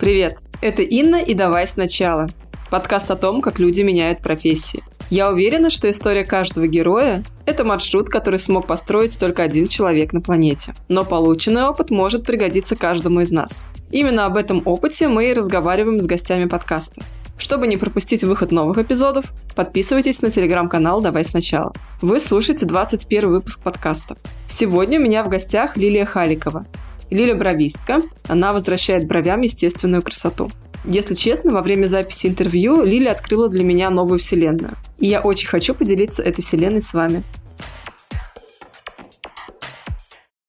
Привет, 0.00 0.38
это 0.62 0.80
Инна 0.80 1.16
и 1.16 1.34
«Давай 1.34 1.66
сначала». 1.66 2.26
Подкаст 2.70 3.10
о 3.10 3.16
том, 3.16 3.42
как 3.42 3.58
люди 3.58 3.82
меняют 3.82 4.22
профессии. 4.22 4.82
Я 5.10 5.30
уверена, 5.30 5.68
что 5.68 5.90
история 5.90 6.24
каждого 6.24 6.66
героя– 6.66 7.22
это 7.44 7.64
маршрут, 7.64 8.08
который 8.08 8.38
смог 8.38 8.66
построить 8.66 9.18
только 9.18 9.42
один 9.42 9.66
человек 9.66 10.14
на 10.14 10.22
планете. 10.22 10.72
Но 10.88 11.04
полученный 11.04 11.64
опыт 11.64 11.90
может 11.90 12.24
пригодиться 12.24 12.76
каждому 12.76 13.20
из 13.20 13.30
нас. 13.30 13.62
Именно 13.90 14.24
об 14.24 14.38
этом 14.38 14.62
опыте 14.64 15.06
мы 15.06 15.28
и 15.28 15.34
разговариваем 15.34 16.00
с 16.00 16.06
гостями 16.06 16.46
подкаста. 16.46 17.02
Чтобы 17.36 17.66
не 17.66 17.76
пропустить 17.76 18.24
выход 18.24 18.52
новых 18.52 18.78
эпизодов, 18.78 19.26
подписывайтесь 19.54 20.22
на 20.22 20.30
телеграм-канал 20.30 21.02
«Давай 21.02 21.24
сначала». 21.24 21.74
Вы 22.00 22.20
слушаете 22.20 22.64
21 22.64 23.28
выпуск 23.28 23.60
подкаста. 23.62 24.16
Сегодня 24.48 24.98
у 24.98 25.02
меня 25.02 25.22
в 25.22 25.28
гостях 25.28 25.76
Лилия 25.76 26.06
Халикова, 26.06 26.64
Лиля 27.10 27.34
бровистка, 27.34 28.00
она 28.28 28.52
возвращает 28.52 29.06
бровям 29.06 29.40
естественную 29.40 30.02
красоту. 30.02 30.48
Если 30.84 31.14
честно, 31.14 31.50
во 31.50 31.60
время 31.60 31.84
записи 31.86 32.28
интервью 32.28 32.82
Лиля 32.82 33.10
открыла 33.10 33.48
для 33.48 33.64
меня 33.64 33.90
новую 33.90 34.18
вселенную. 34.18 34.76
И 34.98 35.08
я 35.08 35.20
очень 35.20 35.48
хочу 35.48 35.74
поделиться 35.74 36.22
этой 36.22 36.42
вселенной 36.42 36.80
с 36.80 36.94
вами. 36.94 37.22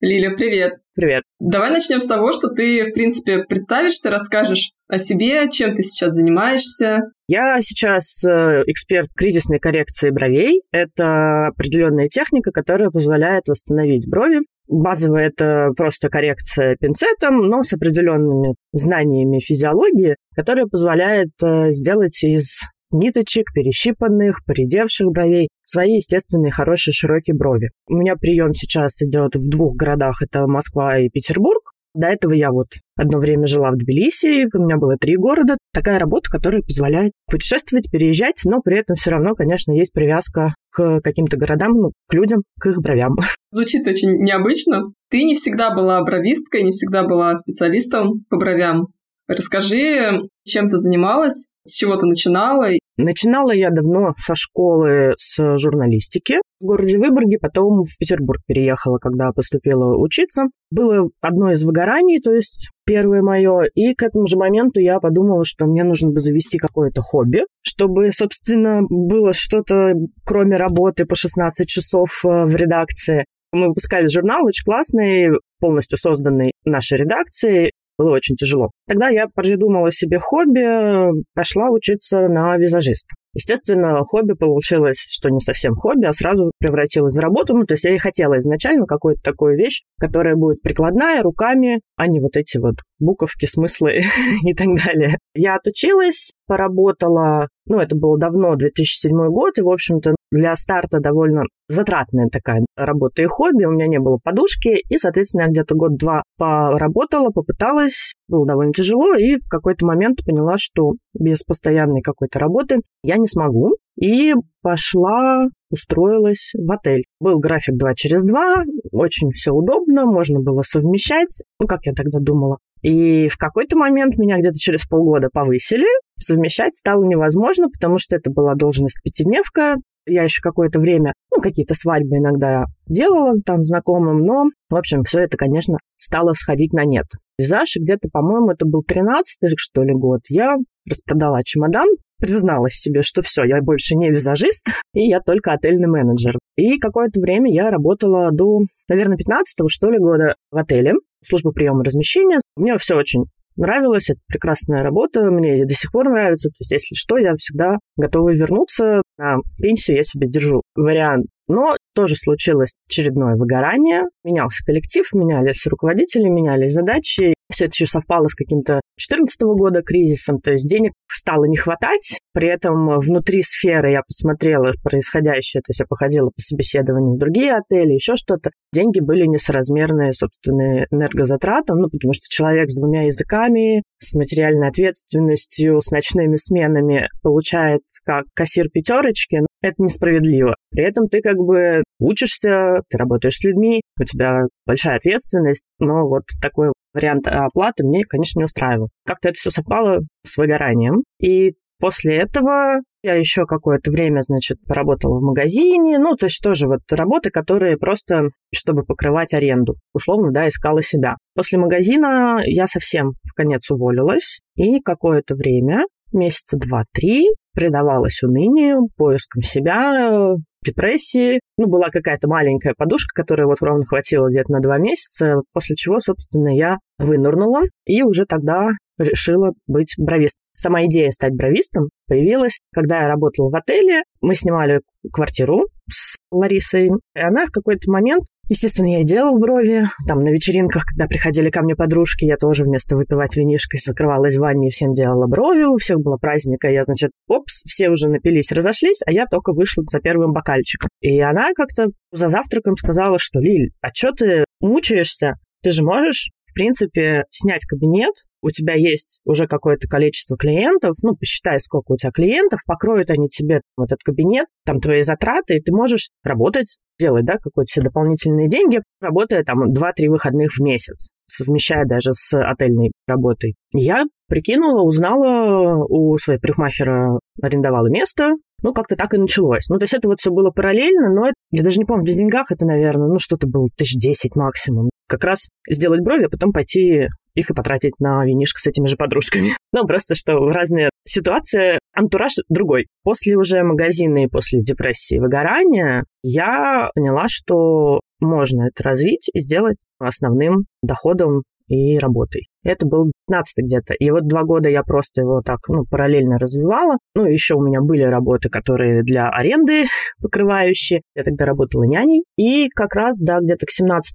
Лиля, 0.00 0.34
привет! 0.36 0.74
Привет. 0.94 1.22
Давай 1.40 1.70
начнем 1.70 2.00
с 2.00 2.06
того, 2.06 2.32
что 2.32 2.48
ты, 2.48 2.84
в 2.84 2.92
принципе, 2.92 3.44
представишься, 3.44 4.10
расскажешь 4.10 4.72
о 4.88 4.98
себе, 4.98 5.48
чем 5.50 5.74
ты 5.74 5.82
сейчас 5.82 6.12
занимаешься. 6.12 7.12
Я 7.28 7.60
сейчас 7.62 8.22
э, 8.24 8.62
эксперт 8.66 9.08
кризисной 9.16 9.58
коррекции 9.58 10.10
бровей. 10.10 10.62
Это 10.70 11.46
определенная 11.46 12.08
техника, 12.08 12.50
которая 12.50 12.90
позволяет 12.90 13.48
восстановить 13.48 14.06
брови 14.06 14.40
Базовая 14.68 15.28
это 15.28 15.70
просто 15.76 16.08
коррекция 16.08 16.76
пинцетом, 16.76 17.48
но 17.48 17.62
с 17.62 17.72
определенными 17.72 18.54
знаниями 18.72 19.40
физиологии, 19.40 20.16
которая 20.34 20.66
позволяет 20.66 21.30
э, 21.42 21.72
сделать 21.72 22.22
из 22.22 22.60
ниточек, 22.92 23.52
перещипанных, 23.52 24.44
поредевших 24.46 25.08
бровей, 25.08 25.48
свои 25.62 25.96
естественные 25.96 26.52
хорошие 26.52 26.92
широкие 26.92 27.34
брови. 27.34 27.70
У 27.88 27.96
меня 27.96 28.16
прием 28.16 28.52
сейчас 28.52 29.00
идет 29.02 29.34
в 29.34 29.48
двух 29.48 29.74
городах, 29.76 30.22
это 30.22 30.46
Москва 30.46 30.98
и 30.98 31.08
Петербург. 31.08 31.71
До 31.94 32.06
этого 32.06 32.32
я 32.32 32.50
вот 32.50 32.68
одно 32.96 33.18
время 33.18 33.46
жила 33.46 33.70
в 33.70 33.76
Тбилиси, 33.76 34.48
у 34.56 34.62
меня 34.62 34.76
было 34.78 34.96
три 34.96 35.16
города. 35.16 35.58
Такая 35.74 35.98
работа, 35.98 36.30
которая 36.30 36.62
позволяет 36.62 37.12
путешествовать, 37.30 37.90
переезжать, 37.90 38.40
но 38.44 38.60
при 38.60 38.78
этом 38.78 38.96
все 38.96 39.10
равно, 39.10 39.34
конечно, 39.34 39.72
есть 39.72 39.92
привязка 39.92 40.54
к 40.70 41.00
каким-то 41.02 41.36
городам, 41.36 41.72
ну, 41.72 41.92
к 42.08 42.14
людям, 42.14 42.42
к 42.58 42.66
их 42.66 42.80
бровям. 42.80 43.16
Звучит 43.50 43.86
очень 43.86 44.22
необычно. 44.22 44.92
Ты 45.10 45.24
не 45.24 45.34
всегда 45.34 45.74
была 45.74 46.02
бровисткой, 46.02 46.62
не 46.62 46.70
всегда 46.70 47.02
была 47.02 47.34
специалистом 47.36 48.24
по 48.30 48.38
бровям. 48.38 48.88
Расскажи, 49.28 50.28
чем 50.44 50.68
ты 50.68 50.78
занималась, 50.78 51.48
с 51.64 51.74
чего 51.74 51.96
ты 51.96 52.06
начинала? 52.06 52.68
Начинала 52.98 53.52
я 53.52 53.70
давно 53.70 54.14
со 54.18 54.34
школы 54.34 55.14
с 55.16 55.56
журналистики 55.56 56.36
в 56.60 56.66
городе 56.66 56.98
Выборге, 56.98 57.38
потом 57.40 57.82
в 57.82 57.98
Петербург 57.98 58.40
переехала, 58.46 58.98
когда 58.98 59.32
поступила 59.32 59.96
учиться. 59.96 60.42
Было 60.70 61.08
одно 61.22 61.52
из 61.52 61.64
выгораний, 61.64 62.20
то 62.20 62.32
есть 62.34 62.70
первое 62.84 63.22
мое, 63.22 63.62
и 63.74 63.94
к 63.94 64.02
этому 64.02 64.26
же 64.26 64.36
моменту 64.36 64.80
я 64.80 65.00
подумала, 65.00 65.44
что 65.44 65.64
мне 65.64 65.84
нужно 65.84 66.10
бы 66.10 66.20
завести 66.20 66.58
какое-то 66.58 67.00
хобби, 67.00 67.40
чтобы, 67.62 68.12
собственно, 68.12 68.82
было 68.88 69.32
что-то, 69.32 69.94
кроме 70.24 70.56
работы 70.58 71.06
по 71.06 71.16
16 71.16 71.66
часов 71.66 72.22
э, 72.24 72.28
в 72.28 72.54
редакции. 72.54 73.24
Мы 73.52 73.68
выпускали 73.68 74.06
журнал 74.06 74.44
очень 74.44 74.64
классный, 74.64 75.28
полностью 75.60 75.98
созданный 75.98 76.52
нашей 76.64 76.98
редакцией 76.98 77.72
было 77.98 78.12
очень 78.12 78.36
тяжело. 78.36 78.70
Тогда 78.88 79.08
я 79.08 79.26
придумала 79.28 79.90
себе 79.90 80.18
хобби, 80.18 81.24
пошла 81.34 81.70
учиться 81.70 82.28
на 82.28 82.56
визажиста. 82.56 83.14
Естественно, 83.34 83.98
хобби 84.04 84.34
получилось, 84.34 85.06
что 85.08 85.30
не 85.30 85.40
совсем 85.40 85.74
хобби, 85.74 86.04
а 86.04 86.12
сразу 86.12 86.52
превратилось 86.58 87.14
в 87.14 87.20
работу. 87.20 87.54
Ну, 87.54 87.64
то 87.64 87.74
есть 87.74 87.84
я 87.84 87.94
и 87.94 87.98
хотела 87.98 88.36
изначально 88.38 88.84
какую-то 88.84 89.22
такую 89.22 89.56
вещь, 89.56 89.82
которая 89.98 90.36
будет 90.36 90.60
прикладная, 90.60 91.22
руками, 91.22 91.80
а 91.96 92.08
не 92.08 92.20
вот 92.20 92.36
эти 92.36 92.58
вот 92.58 92.74
буковки, 92.98 93.46
смыслы 93.46 94.00
и 94.44 94.52
так 94.52 94.68
далее. 94.84 95.16
Я 95.34 95.56
отучилась, 95.56 96.32
поработала, 96.46 97.48
ну, 97.66 97.78
это 97.80 97.96
было 97.96 98.18
давно, 98.18 98.54
2007 98.56 99.10
год, 99.28 99.58
и, 99.58 99.62
в 99.62 99.70
общем-то, 99.70 100.14
для 100.32 100.56
старта 100.56 100.98
довольно 100.98 101.42
затратная 101.68 102.28
такая 102.28 102.64
работа 102.74 103.22
и 103.22 103.26
хобби. 103.26 103.64
У 103.64 103.72
меня 103.72 103.86
не 103.86 104.00
было 104.00 104.18
подушки, 104.22 104.80
и, 104.88 104.96
соответственно, 104.96 105.42
я 105.42 105.48
где-то 105.48 105.74
год-два 105.74 106.22
поработала, 106.38 107.28
попыталась, 107.28 108.14
было 108.28 108.46
довольно 108.46 108.72
тяжело, 108.72 109.14
и 109.14 109.36
в 109.36 109.48
какой-то 109.48 109.84
момент 109.86 110.24
поняла, 110.24 110.54
что 110.56 110.92
без 111.14 111.42
постоянной 111.42 112.00
какой-то 112.00 112.38
работы 112.38 112.80
я 113.04 113.18
не 113.18 113.26
смогу. 113.26 113.76
И 114.00 114.32
пошла, 114.62 115.48
устроилась 115.70 116.52
в 116.54 116.72
отель. 116.72 117.04
Был 117.20 117.38
график 117.38 117.76
2 117.76 117.94
через 117.94 118.24
2, 118.24 118.64
очень 118.90 119.32
все 119.32 119.52
удобно, 119.52 120.06
можно 120.06 120.40
было 120.40 120.62
совмещать, 120.62 121.42
ну, 121.60 121.66
как 121.66 121.80
я 121.84 121.92
тогда 121.92 122.18
думала. 122.20 122.56
И 122.80 123.28
в 123.28 123.36
какой-то 123.36 123.76
момент 123.76 124.16
меня 124.16 124.38
где-то 124.38 124.58
через 124.58 124.86
полгода 124.86 125.28
повысили, 125.30 125.86
совмещать 126.18 126.74
стало 126.74 127.04
невозможно, 127.04 127.68
потому 127.68 127.98
что 127.98 128.16
это 128.16 128.30
была 128.30 128.54
должность 128.54 129.00
пятидневка, 129.02 129.76
я 130.06 130.22
еще 130.22 130.40
какое-то 130.42 130.80
время, 130.80 131.14
ну, 131.34 131.40
какие-то 131.40 131.74
свадьбы 131.74 132.18
иногда 132.18 132.64
делала 132.86 133.34
там 133.44 133.64
знакомым, 133.64 134.18
но, 134.18 134.44
в 134.68 134.76
общем, 134.76 135.02
все 135.04 135.20
это, 135.20 135.36
конечно, 135.36 135.78
стало 135.98 136.32
сходить 136.34 136.72
на 136.72 136.84
нет. 136.84 137.06
Визаж, 137.38 137.76
где-то, 137.76 138.08
по-моему, 138.12 138.50
это 138.50 138.66
был 138.66 138.84
13-й, 138.88 139.56
что 139.56 139.82
ли, 139.82 139.94
год. 139.94 140.20
Я 140.28 140.56
распродала 140.88 141.42
чемодан, 141.44 141.88
призналась 142.18 142.74
себе, 142.74 143.02
что 143.02 143.22
все, 143.22 143.44
я 143.44 143.60
больше 143.60 143.96
не 143.96 144.10
визажист, 144.10 144.66
и 144.94 145.08
я 145.08 145.20
только 145.20 145.52
отельный 145.52 145.88
менеджер. 145.88 146.38
И 146.56 146.78
какое-то 146.78 147.20
время 147.20 147.52
я 147.52 147.70
работала 147.70 148.30
до, 148.30 148.60
наверное, 148.88 149.16
15-го, 149.16 149.68
что 149.68 149.90
ли, 149.90 149.98
года 149.98 150.34
в 150.50 150.56
отеле, 150.56 150.92
служба 151.24 151.52
приема 151.52 151.84
размещения. 151.84 152.38
Мне 152.56 152.76
все 152.78 152.96
очень 152.96 153.24
нравилось, 153.56 154.10
это 154.10 154.20
прекрасная 154.28 154.82
работа, 154.82 155.30
мне 155.30 155.64
до 155.64 155.74
сих 155.74 155.90
пор 155.92 156.08
нравится. 156.08 156.48
То 156.48 156.56
есть, 156.60 156.72
если 156.72 156.94
что, 156.94 157.18
я 157.18 157.34
всегда 157.36 157.78
готова 157.96 158.32
вернуться. 158.32 159.02
На 159.18 159.36
пенсию 159.58 159.98
я 159.98 160.02
себе 160.02 160.28
держу 160.28 160.62
вариант. 160.74 161.26
Но 161.48 161.76
тоже 161.94 162.14
случилось 162.14 162.72
очередное 162.88 163.36
выгорание. 163.36 164.04
Менялся 164.24 164.64
коллектив, 164.64 165.04
менялись 165.12 165.66
руководители, 165.66 166.28
менялись 166.28 166.72
задачи. 166.72 167.34
Все 167.52 167.66
это 167.66 167.72
еще 167.74 167.86
совпало 167.86 168.26
с 168.28 168.34
каким-то 168.34 168.80
2014 168.96 169.40
года 169.42 169.82
кризисом, 169.82 170.40
то 170.40 170.50
есть 170.50 170.66
денег 170.66 170.92
стало 171.10 171.44
не 171.44 171.56
хватать. 171.56 172.18
При 172.32 172.48
этом 172.48 172.98
внутри 172.98 173.42
сферы 173.42 173.92
я 173.92 174.02
посмотрела 174.02 174.72
происходящее, 174.82 175.60
то 175.60 175.70
есть 175.70 175.80
я 175.80 175.86
походила 175.86 176.28
по 176.28 176.40
собеседованию 176.40 177.14
в 177.14 177.18
другие 177.18 177.54
отели, 177.54 177.92
еще 177.92 178.16
что-то. 178.16 178.50
Деньги 178.72 179.00
были 179.00 179.26
несоразмерные, 179.26 180.12
собственно, 180.12 180.86
энергозатратам, 180.90 181.78
ну, 181.78 181.88
потому 181.90 182.14
что 182.14 182.24
человек 182.28 182.70
с 182.70 182.74
двумя 182.74 183.04
языками, 183.04 183.82
с 183.98 184.14
материальной 184.14 184.68
ответственностью, 184.68 185.80
с 185.80 185.90
ночными 185.90 186.36
сменами 186.36 187.08
получает 187.22 187.82
как 188.04 188.24
кассир 188.34 188.68
пятерочки, 188.70 189.36
ну, 189.40 189.46
это 189.62 189.74
несправедливо. 189.78 190.56
При 190.70 190.84
этом 190.84 191.08
ты 191.08 191.20
как 191.20 191.36
бы 191.36 191.82
учишься, 192.00 192.80
ты 192.88 192.98
работаешь 192.98 193.36
с 193.36 193.44
людьми, 193.44 193.82
у 194.00 194.04
тебя 194.04 194.40
большая 194.66 194.96
ответственность, 194.96 195.66
но 195.78 196.08
вот 196.08 196.24
такой 196.40 196.71
вариант 196.94 197.26
оплаты 197.26 197.84
мне, 197.84 198.04
конечно, 198.04 198.40
не 198.40 198.44
устраивал. 198.44 198.88
Как-то 199.06 199.28
это 199.28 199.36
все 199.36 199.50
совпало 199.50 200.00
с 200.24 200.36
выгоранием. 200.36 201.02
И 201.20 201.54
после 201.78 202.16
этого 202.16 202.80
я 203.02 203.14
еще 203.14 203.46
какое-то 203.46 203.90
время, 203.90 204.20
значит, 204.22 204.58
поработала 204.64 205.18
в 205.18 205.22
магазине, 205.22 205.98
ну, 205.98 206.14
то 206.14 206.26
есть 206.26 206.40
тоже 206.40 206.68
вот 206.68 206.80
работы, 206.90 207.30
которые 207.30 207.76
просто, 207.76 208.28
чтобы 208.54 208.84
покрывать 208.84 209.34
аренду. 209.34 209.74
Условно, 209.92 210.30
да, 210.30 210.46
искала 210.46 210.82
себя. 210.82 211.16
После 211.34 211.58
магазина 211.58 212.40
я 212.44 212.68
совсем 212.68 213.14
в 213.24 213.34
конец 213.34 213.68
уволилась, 213.70 214.40
и 214.54 214.80
какое-то 214.80 215.34
время, 215.34 215.82
месяца 216.12 216.56
два-три, 216.56 217.28
предавалась 217.54 218.22
унынию, 218.22 218.88
поискам 218.96 219.42
себя, 219.42 220.34
депрессии. 220.64 221.40
Ну, 221.58 221.66
была 221.66 221.90
какая-то 221.90 222.28
маленькая 222.28 222.74
подушка, 222.76 223.08
которая 223.14 223.46
вот 223.46 223.60
ровно 223.60 223.84
хватило 223.84 224.28
где-то 224.28 224.52
на 224.52 224.60
два 224.60 224.78
месяца, 224.78 225.42
после 225.52 225.76
чего, 225.76 225.98
собственно, 225.98 226.54
я 226.54 226.78
вынырнула 226.98 227.62
и 227.84 228.02
уже 228.02 228.24
тогда 228.26 228.70
решила 228.98 229.52
быть 229.66 229.94
бровистом. 229.98 230.40
Сама 230.56 230.84
идея 230.86 231.10
стать 231.10 231.34
бровистом 231.34 231.88
появилась, 232.06 232.60
когда 232.72 233.02
я 233.02 233.08
работала 233.08 233.50
в 233.50 233.54
отеле. 233.56 234.02
Мы 234.20 234.34
снимали 234.34 234.80
квартиру 235.12 235.66
с 235.90 236.16
Ларисой, 236.30 236.90
и 237.16 237.20
она 237.20 237.46
в 237.46 237.50
какой-то 237.50 237.90
момент 237.90 238.24
Естественно, 238.48 238.98
я 238.98 239.04
делала 239.04 239.38
брови. 239.38 239.84
Там 240.06 240.22
на 240.22 240.30
вечеринках, 240.30 240.84
когда 240.84 241.06
приходили 241.06 241.50
ко 241.50 241.62
мне 241.62 241.74
подружки, 241.74 242.24
я 242.24 242.36
тоже 242.36 242.64
вместо 242.64 242.96
выпивать 242.96 243.36
винишко 243.36 243.78
закрывалась 243.78 244.36
в 244.36 244.40
ванне 244.40 244.68
и 244.68 244.70
всем 244.70 244.92
делала 244.92 245.26
брови. 245.26 245.62
У 245.62 245.76
всех 245.76 246.00
было 246.00 246.16
праздника. 246.16 246.68
Я, 246.68 246.84
значит, 246.84 247.12
опс, 247.28 247.62
все 247.66 247.88
уже 247.88 248.08
напились, 248.08 248.52
разошлись, 248.52 249.00
а 249.06 249.12
я 249.12 249.26
только 249.26 249.52
вышла 249.52 249.84
за 249.88 250.00
первым 250.00 250.32
бокальчиком. 250.32 250.90
И 251.00 251.20
она 251.20 251.52
как-то 251.54 251.86
за 252.10 252.28
завтраком 252.28 252.76
сказала, 252.76 253.18
что, 253.18 253.40
Лиль, 253.40 253.70
а 253.80 253.88
что 253.94 254.12
ты 254.12 254.44
мучаешься? 254.60 255.34
Ты 255.62 255.70
же 255.70 255.84
можешь 255.84 256.30
в 256.52 256.54
принципе, 256.54 257.24
снять 257.30 257.64
кабинет, 257.64 258.12
у 258.42 258.50
тебя 258.50 258.74
есть 258.74 259.20
уже 259.24 259.46
какое-то 259.46 259.88
количество 259.88 260.36
клиентов, 260.36 260.96
ну, 261.02 261.16
посчитай, 261.16 261.58
сколько 261.60 261.92
у 261.92 261.96
тебя 261.96 262.10
клиентов, 262.12 262.60
покроют 262.66 263.10
они 263.10 263.28
тебе 263.28 263.62
этот 263.80 264.00
кабинет, 264.04 264.46
там 264.66 264.78
твои 264.78 265.02
затраты, 265.02 265.56
и 265.56 265.62
ты 265.62 265.72
можешь 265.72 266.10
работать, 266.22 266.76
делать, 266.98 267.24
да, 267.24 267.34
какие-то 267.34 267.64
все 267.64 267.80
дополнительные 267.80 268.48
деньги, 268.48 268.80
работая 269.00 269.44
там 269.44 269.72
2-3 269.72 270.08
выходных 270.08 270.50
в 270.52 270.60
месяц, 270.60 271.10
совмещая 271.26 271.86
даже 271.86 272.12
с 272.12 272.38
отельной 272.38 272.92
работой. 273.06 273.54
Я 273.72 274.04
прикинула, 274.28 274.82
узнала 274.82 275.86
у 275.88 276.18
своей 276.18 276.38
парикмахера, 276.38 277.18
арендовала 277.40 277.88
место, 277.88 278.32
ну, 278.62 278.72
как-то 278.72 278.96
так 278.96 279.14
и 279.14 279.18
началось. 279.18 279.68
Ну, 279.68 279.78
то 279.78 279.84
есть 279.84 279.94
это 279.94 280.08
вот 280.08 280.20
все 280.20 280.30
было 280.30 280.50
параллельно, 280.50 281.12
но 281.12 281.26
это, 281.26 281.34
я 281.50 281.62
даже 281.62 281.78
не 281.78 281.84
помню, 281.84 282.04
в 282.04 282.16
деньгах 282.16 282.50
это, 282.50 282.64
наверное, 282.64 283.08
ну, 283.08 283.18
что-то 283.18 283.46
было 283.46 283.68
тысяч 283.76 283.98
десять 283.98 284.36
максимум. 284.36 284.90
Как 285.08 285.24
раз 285.24 285.48
сделать 285.68 286.00
брови, 286.02 286.24
а 286.24 286.30
потом 286.30 286.52
пойти 286.52 287.08
их 287.34 287.50
и 287.50 287.54
потратить 287.54 287.98
на 287.98 288.24
винишко 288.24 288.60
с 288.60 288.66
этими 288.66 288.86
же 288.86 288.96
подружками. 288.96 289.50
Ну, 289.74 289.86
просто 289.86 290.14
что 290.14 290.34
разные 290.50 290.90
ситуации 291.06 291.78
антураж 291.94 292.32
другой. 292.50 292.88
После 293.04 293.38
уже 293.38 293.62
магазина 293.62 294.24
и 294.24 294.28
после 294.28 294.60
депрессии 294.60 295.16
и 295.16 295.18
выгорания 295.18 296.04
я 296.22 296.90
поняла, 296.94 297.24
что 297.26 298.00
можно 298.20 298.68
это 298.68 298.82
развить 298.82 299.30
и 299.32 299.40
сделать 299.40 299.78
основным 299.98 300.66
доходом 300.82 301.42
и 301.68 301.98
работой. 301.98 302.48
Это 302.64 302.86
был 302.86 303.10
15 303.28 303.64
где-то. 303.64 303.94
И 303.94 304.10
вот 304.10 304.26
два 304.26 304.44
года 304.44 304.68
я 304.68 304.82
просто 304.82 305.22
его 305.22 305.40
так, 305.44 305.58
ну, 305.68 305.84
параллельно 305.90 306.38
развивала. 306.38 306.98
Ну, 307.14 307.24
еще 307.24 307.54
у 307.54 307.62
меня 307.62 307.80
были 307.80 308.02
работы, 308.02 308.48
которые 308.48 309.02
для 309.02 309.28
аренды 309.28 309.84
покрывающие. 310.20 311.02
Я 311.14 311.22
тогда 311.24 311.44
работала 311.44 311.84
няней. 311.84 312.24
И 312.36 312.68
как 312.68 312.94
раз, 312.94 313.18
да, 313.20 313.40
где-то 313.40 313.66
к 313.66 313.70
17 313.70 314.14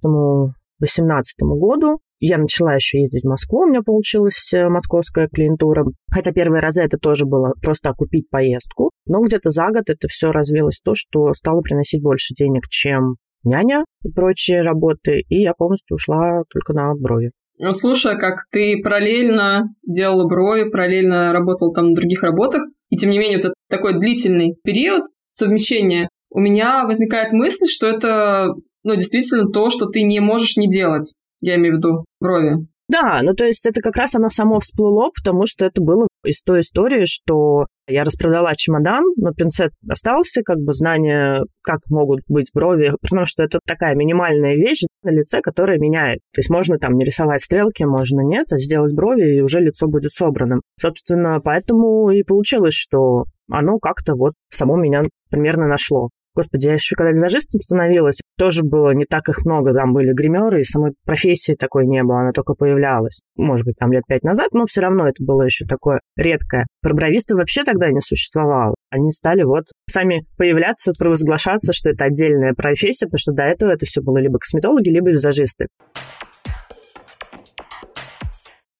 18 0.80 1.34
году 1.40 1.98
я 2.20 2.38
начала 2.38 2.74
еще 2.74 3.00
ездить 3.00 3.24
в 3.24 3.28
Москву, 3.28 3.60
у 3.60 3.66
меня 3.66 3.82
получилась 3.82 4.52
э, 4.52 4.68
московская 4.68 5.28
клиентура. 5.28 5.84
Хотя 6.10 6.32
первые 6.32 6.60
разы 6.60 6.82
это 6.82 6.98
тоже 6.98 7.26
было 7.26 7.54
просто 7.62 7.90
окупить 7.90 8.28
поездку. 8.28 8.90
Но 9.06 9.20
где-то 9.22 9.50
за 9.50 9.68
год 9.68 9.88
это 9.88 10.08
все 10.08 10.32
развилось 10.32 10.80
то, 10.82 10.92
что 10.94 11.32
стало 11.32 11.60
приносить 11.60 12.02
больше 12.02 12.34
денег, 12.34 12.68
чем 12.68 13.16
няня 13.44 13.84
и 14.02 14.10
прочие 14.10 14.62
работы. 14.62 15.20
И 15.28 15.42
я 15.42 15.52
полностью 15.54 15.94
ушла 15.94 16.42
только 16.50 16.72
на 16.72 16.92
брови. 16.94 17.30
Ну, 17.58 17.72
слушай, 17.72 18.18
как 18.18 18.44
ты 18.50 18.80
параллельно 18.82 19.74
делала 19.84 20.28
брови, 20.28 20.68
параллельно 20.68 21.32
работала 21.32 21.72
там 21.72 21.88
на 21.88 21.94
других 21.94 22.22
работах, 22.22 22.62
и 22.90 22.96
тем 22.96 23.10
не 23.10 23.18
менее 23.18 23.40
вот 23.42 23.54
такой 23.68 23.98
длительный 23.98 24.56
период 24.62 25.04
совмещения, 25.30 26.08
у 26.30 26.40
меня 26.40 26.84
возникает 26.84 27.32
мысль, 27.32 27.66
что 27.66 27.86
это 27.86 28.54
ну, 28.84 28.94
действительно 28.94 29.50
то, 29.50 29.70
что 29.70 29.86
ты 29.86 30.02
не 30.02 30.20
можешь 30.20 30.56
не 30.56 30.68
делать. 30.68 31.16
Я 31.40 31.56
имею 31.56 31.74
в 31.74 31.78
виду 31.78 32.04
брови. 32.20 32.66
Да, 32.88 33.20
ну 33.22 33.34
то 33.34 33.44
есть 33.44 33.66
это 33.66 33.82
как 33.82 33.96
раз 33.96 34.14
оно 34.14 34.30
само 34.30 34.60
всплыло, 34.60 35.10
потому 35.14 35.44
что 35.46 35.66
это 35.66 35.82
было 35.82 36.08
из 36.28 36.42
той 36.42 36.60
истории, 36.60 37.04
что 37.06 37.66
я 37.88 38.04
распродала 38.04 38.54
чемодан, 38.54 39.02
но 39.16 39.32
пинцет 39.32 39.72
остался, 39.88 40.42
как 40.42 40.58
бы 40.58 40.74
знание, 40.74 41.42
как 41.62 41.80
могут 41.88 42.20
быть 42.28 42.50
брови, 42.52 42.92
потому 43.00 43.24
что 43.26 43.42
это 43.42 43.60
такая 43.66 43.94
минимальная 43.94 44.54
вещь 44.54 44.82
на 45.02 45.10
лице, 45.10 45.40
которая 45.40 45.78
меняет. 45.78 46.20
То 46.34 46.40
есть 46.40 46.50
можно 46.50 46.78
там 46.78 46.94
не 46.94 47.04
рисовать 47.04 47.42
стрелки, 47.42 47.84
можно 47.84 48.20
нет, 48.20 48.52
а 48.52 48.58
сделать 48.58 48.94
брови, 48.94 49.36
и 49.36 49.40
уже 49.40 49.60
лицо 49.60 49.88
будет 49.88 50.12
собранным. 50.12 50.60
Собственно, 50.78 51.40
поэтому 51.40 52.10
и 52.10 52.22
получилось, 52.22 52.74
что 52.74 53.24
оно 53.50 53.78
как-то 53.78 54.14
вот 54.14 54.34
само 54.50 54.76
меня 54.76 55.02
примерно 55.30 55.66
нашло. 55.66 56.10
Господи, 56.38 56.66
я 56.66 56.74
еще 56.74 56.94
когда 56.94 57.10
визажистом 57.10 57.60
становилась, 57.60 58.20
тоже 58.38 58.62
было 58.62 58.92
не 58.92 59.06
так 59.06 59.28
их 59.28 59.44
много. 59.44 59.74
Там 59.74 59.92
были 59.92 60.12
гримеры, 60.12 60.60
и 60.60 60.64
самой 60.64 60.92
профессии 61.04 61.56
такой 61.58 61.84
не 61.84 62.00
было, 62.04 62.20
она 62.20 62.30
только 62.30 62.54
появлялась. 62.54 63.22
Может 63.34 63.66
быть, 63.66 63.74
там 63.76 63.90
лет 63.90 64.04
пять 64.06 64.22
назад, 64.22 64.52
но 64.52 64.64
все 64.64 64.80
равно 64.80 65.08
это 65.08 65.16
было 65.18 65.42
еще 65.42 65.64
такое 65.64 66.00
редкое. 66.16 66.68
Про 66.80 66.94
бровистов 66.94 67.38
вообще 67.38 67.64
тогда 67.64 67.90
не 67.90 68.00
существовало. 68.00 68.76
Они 68.88 69.10
стали 69.10 69.42
вот 69.42 69.64
сами 69.90 70.26
появляться, 70.36 70.92
провозглашаться, 70.96 71.72
что 71.72 71.90
это 71.90 72.04
отдельная 72.04 72.54
профессия, 72.54 73.06
потому 73.06 73.18
что 73.18 73.32
до 73.32 73.42
этого 73.42 73.72
это 73.72 73.84
все 73.84 74.00
было 74.00 74.18
либо 74.18 74.38
косметологи, 74.38 74.90
либо 74.90 75.10
визажисты. 75.10 75.66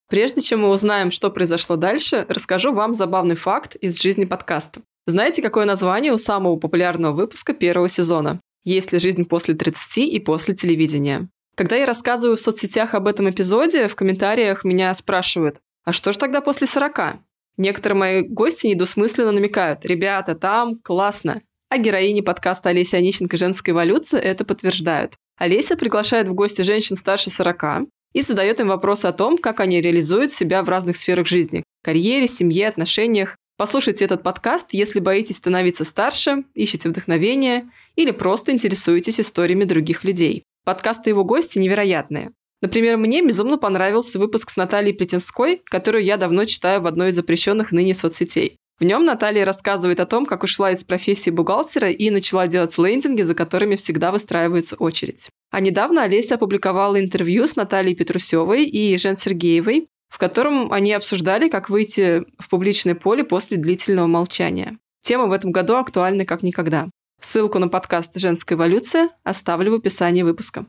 Прежде 0.09 0.39
чем 0.39 0.61
мы 0.61 0.69
узнаем, 0.69 1.11
что 1.11 1.29
произошло 1.29 1.75
дальше, 1.75 2.25
расскажу 2.29 2.73
вам 2.73 2.93
забавный 2.93 3.35
факт 3.35 3.75
из 3.75 4.01
жизни 4.01 4.23
подкаста. 4.23 4.79
Знаете, 5.09 5.41
какое 5.41 5.65
название 5.65 6.13
у 6.13 6.19
самого 6.19 6.57
популярного 6.57 7.13
выпуска 7.13 7.55
первого 7.55 7.89
сезона? 7.89 8.39
«Есть 8.63 8.91
ли 8.91 8.99
жизнь 8.99 9.25
после 9.25 9.55
30 9.55 9.97
и 9.97 10.19
после 10.19 10.53
телевидения?» 10.53 11.29
Когда 11.55 11.77
я 11.77 11.87
рассказываю 11.87 12.37
в 12.37 12.41
соцсетях 12.41 12.93
об 12.93 13.07
этом 13.07 13.27
эпизоде, 13.27 13.87
в 13.87 13.95
комментариях 13.95 14.63
меня 14.63 14.93
спрашивают, 14.93 15.57
а 15.83 15.93
что 15.93 16.11
же 16.11 16.19
тогда 16.19 16.41
после 16.41 16.67
40? 16.67 17.17
Некоторые 17.57 17.97
мои 17.97 18.21
гости 18.21 18.67
недосмысленно 18.67 19.31
намекают, 19.31 19.83
ребята, 19.83 20.35
там 20.35 20.75
классно. 20.77 21.41
А 21.69 21.79
героини 21.79 22.21
подкаста 22.21 22.69
Олеся 22.69 22.97
Онищенко 22.97 23.35
«Женская 23.35 23.71
эволюция» 23.71 24.21
это 24.21 24.45
подтверждают. 24.45 25.15
Олеся 25.39 25.75
приглашает 25.75 26.27
в 26.27 26.35
гости 26.35 26.61
женщин 26.61 26.95
старше 26.95 27.31
40 27.31 27.87
и 28.13 28.21
задает 28.21 28.59
им 28.59 28.67
вопросы 28.67 29.07
о 29.07 29.11
том, 29.11 29.39
как 29.39 29.59
они 29.59 29.81
реализуют 29.81 30.31
себя 30.31 30.61
в 30.61 30.69
разных 30.69 30.97
сферах 30.97 31.25
жизни– 31.25 31.63
карьере, 31.83 32.27
семье, 32.27 32.67
отношениях, 32.67 33.37
Послушайте 33.59 34.05
этот 34.05 34.23
подкаст, 34.23 34.67
если 34.71 35.01
боитесь 35.01 35.35
становиться 35.35 35.83
старше, 35.83 36.45
ищете 36.55 36.87
вдохновение 36.87 37.69
или 37.97 38.11
просто 38.11 38.53
интересуетесь 38.53 39.19
историями 39.19 39.65
других 39.65 40.05
людей. 40.05 40.43
Подкасты 40.63 41.09
его 41.09 41.25
гости 41.25 41.59
невероятные. 41.59 42.31
Например, 42.61 42.95
мне 42.95 43.21
безумно 43.21 43.57
понравился 43.57 44.17
выпуск 44.17 44.51
с 44.51 44.55
Натальей 44.55 44.93
Плетенской, 44.93 45.61
которую 45.65 46.05
я 46.05 46.15
давно 46.15 46.45
читаю 46.45 46.79
в 46.79 46.87
одной 46.87 47.09
из 47.09 47.15
запрещенных 47.15 47.73
ныне 47.73 47.93
соцсетей. 47.93 48.55
В 48.79 48.85
нем 48.85 49.03
Наталья 49.03 49.43
рассказывает 49.43 49.99
о 49.99 50.05
том, 50.05 50.25
как 50.25 50.43
ушла 50.43 50.71
из 50.71 50.85
профессии 50.85 51.29
бухгалтера 51.29 51.91
и 51.91 52.09
начала 52.11 52.47
делать 52.47 52.77
лендинги, 52.77 53.23
за 53.23 53.35
которыми 53.35 53.75
всегда 53.75 54.13
выстраивается 54.13 54.77
очередь. 54.77 55.27
А 55.51 55.59
недавно 55.59 56.03
Олеся 56.03 56.35
опубликовала 56.35 56.97
интервью 56.97 57.45
с 57.45 57.57
Натальей 57.57 57.93
Петрусевой 57.93 58.63
и 58.63 58.97
Жен 58.97 59.17
Сергеевой, 59.17 59.89
в 60.09 60.17
котором 60.17 60.73
они 60.73 60.91
обсуждали, 60.93 61.49
как 61.49 61.69
выйти 61.69 62.23
в 62.37 62.49
публичное 62.49 62.95
поле 62.95 63.23
после 63.23 63.57
длительного 63.57 64.07
молчания. 64.07 64.77
Тема 65.01 65.27
в 65.27 65.31
этом 65.31 65.51
году 65.51 65.75
актуальна 65.75 66.25
как 66.25 66.43
никогда. 66.43 66.89
Ссылку 67.21 67.59
на 67.59 67.67
подкаст 67.67 68.17
«Женская 68.17 68.55
эволюция» 68.55 69.09
оставлю 69.23 69.71
в 69.71 69.75
описании 69.75 70.23
выпуска. 70.23 70.65